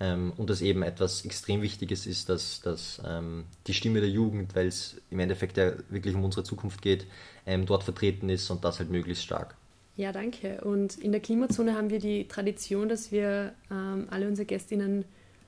Ähm, 0.00 0.32
und 0.36 0.50
das 0.50 0.60
eben 0.60 0.82
etwas 0.82 1.24
extrem 1.24 1.62
Wichtiges 1.62 2.06
ist, 2.06 2.28
dass, 2.28 2.60
dass 2.60 3.00
ähm, 3.06 3.44
die 3.66 3.74
Stimme 3.74 4.00
der 4.00 4.10
Jugend, 4.10 4.54
weil 4.54 4.66
es 4.66 5.00
im 5.10 5.20
Endeffekt 5.20 5.56
ja 5.56 5.72
wirklich 5.88 6.14
um 6.14 6.24
unsere 6.24 6.44
Zukunft 6.44 6.82
geht, 6.82 7.06
ähm, 7.46 7.66
dort 7.66 7.84
vertreten 7.84 8.28
ist 8.28 8.50
und 8.50 8.64
das 8.64 8.78
halt 8.78 8.90
möglichst 8.90 9.24
stark. 9.24 9.56
Ja, 9.98 10.12
danke. 10.12 10.60
Und 10.60 10.96
in 10.96 11.10
der 11.10 11.20
Klimazone 11.20 11.74
haben 11.74 11.90
wir 11.90 11.98
die 11.98 12.28
Tradition, 12.28 12.88
dass 12.88 13.10
wir 13.10 13.52
ähm, 13.68 14.06
alle 14.12 14.28
unsere 14.28 14.46
Gästinnen 14.46 15.04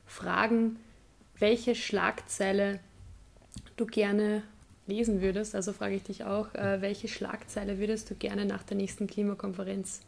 fragen, 0.06 0.76
welche 1.38 1.76
Schlagzeile 1.76 2.80
du 3.76 3.86
gerne 3.86 4.42
lesen 4.88 5.22
würdest. 5.22 5.54
Also 5.54 5.72
frage 5.72 5.94
ich 5.94 6.02
dich 6.02 6.24
auch, 6.24 6.52
äh, 6.56 6.82
welche 6.82 7.06
Schlagzeile 7.06 7.78
würdest 7.78 8.10
du 8.10 8.16
gerne 8.16 8.44
nach 8.44 8.64
der 8.64 8.76
nächsten 8.76 9.06
Klimakonferenz 9.06 10.00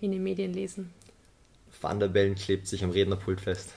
in 0.00 0.12
den 0.12 0.22
Medien 0.22 0.52
lesen? 0.52 0.92
Van 1.80 1.98
der 1.98 2.08
Bellen 2.08 2.36
klebt 2.36 2.68
sich 2.68 2.84
am 2.84 2.90
Rednerpult 2.90 3.40
fest. 3.40 3.70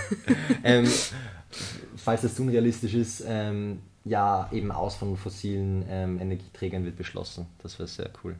ähm, 0.64 0.88
falls 1.96 2.22
das 2.22 2.40
unrealistisch 2.40 2.94
ist, 2.94 3.22
ähm, 3.26 3.82
ja, 4.06 4.48
eben 4.50 4.72
aus 4.72 4.96
von 4.96 5.14
fossilen 5.18 5.84
ähm, 5.90 6.18
Energieträgern 6.18 6.86
wird 6.86 6.96
beschlossen. 6.96 7.44
Das 7.62 7.78
wäre 7.78 7.86
sehr 7.86 8.10
cool 8.24 8.34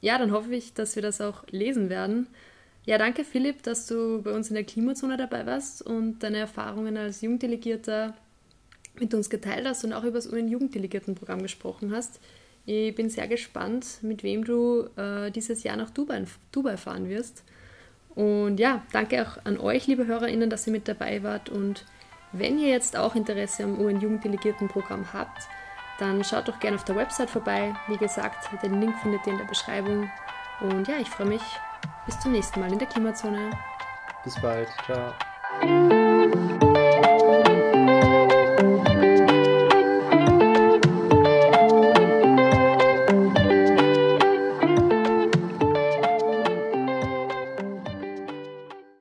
ja, 0.00 0.18
dann 0.18 0.32
hoffe 0.32 0.54
ich, 0.54 0.74
dass 0.74 0.96
wir 0.96 1.02
das 1.02 1.20
auch 1.20 1.44
lesen 1.50 1.88
werden. 1.88 2.26
Ja, 2.84 2.98
danke 2.98 3.24
Philipp, 3.24 3.62
dass 3.64 3.86
du 3.86 4.22
bei 4.22 4.32
uns 4.32 4.48
in 4.48 4.54
der 4.54 4.64
Klimazone 4.64 5.16
dabei 5.16 5.44
warst 5.44 5.82
und 5.82 6.20
deine 6.20 6.38
Erfahrungen 6.38 6.96
als 6.96 7.20
Jugenddelegierter 7.20 8.14
mit 9.00 9.12
uns 9.12 9.28
geteilt 9.28 9.66
hast 9.66 9.84
und 9.84 9.92
auch 9.92 10.04
über 10.04 10.12
das 10.12 10.32
UN-Jugenddelegiertenprogramm 10.32 11.42
gesprochen 11.42 11.92
hast. 11.94 12.20
Ich 12.64 12.94
bin 12.94 13.10
sehr 13.10 13.28
gespannt, 13.28 13.98
mit 14.02 14.22
wem 14.22 14.44
du 14.44 14.88
äh, 14.96 15.30
dieses 15.30 15.62
Jahr 15.62 15.76
nach 15.76 15.90
Dubai, 15.90 16.24
Dubai 16.52 16.76
fahren 16.76 17.08
wirst. 17.08 17.44
Und 18.14 18.58
ja, 18.58 18.82
danke 18.92 19.22
auch 19.22 19.44
an 19.44 19.58
euch, 19.58 19.86
liebe 19.86 20.06
HörerInnen, 20.06 20.48
dass 20.48 20.66
ihr 20.66 20.72
mit 20.72 20.88
dabei 20.88 21.22
wart. 21.22 21.48
Und 21.48 21.84
wenn 22.32 22.58
ihr 22.58 22.68
jetzt 22.68 22.96
auch 22.96 23.14
Interesse 23.14 23.64
am 23.64 23.78
UN-Jugenddelegiertenprogramm 23.78 25.12
habt, 25.12 25.42
dann 25.98 26.22
schaut 26.24 26.48
doch 26.48 26.58
gerne 26.58 26.76
auf 26.76 26.84
der 26.84 26.96
Website 26.96 27.30
vorbei. 27.30 27.74
Wie 27.88 27.96
gesagt, 27.96 28.48
den 28.62 28.80
Link 28.80 28.98
findet 29.00 29.26
ihr 29.26 29.32
in 29.32 29.38
der 29.38 29.46
Beschreibung. 29.46 30.10
Und 30.60 30.88
ja, 30.88 30.96
ich 30.98 31.10
freue 31.10 31.26
mich 31.26 31.42
bis 32.04 32.18
zum 32.20 32.32
nächsten 32.32 32.60
Mal 32.60 32.72
in 32.72 32.78
der 32.78 32.88
Klimazone. 32.88 33.50
Bis 34.24 34.40
bald. 34.40 34.68
Ciao. 34.84 35.12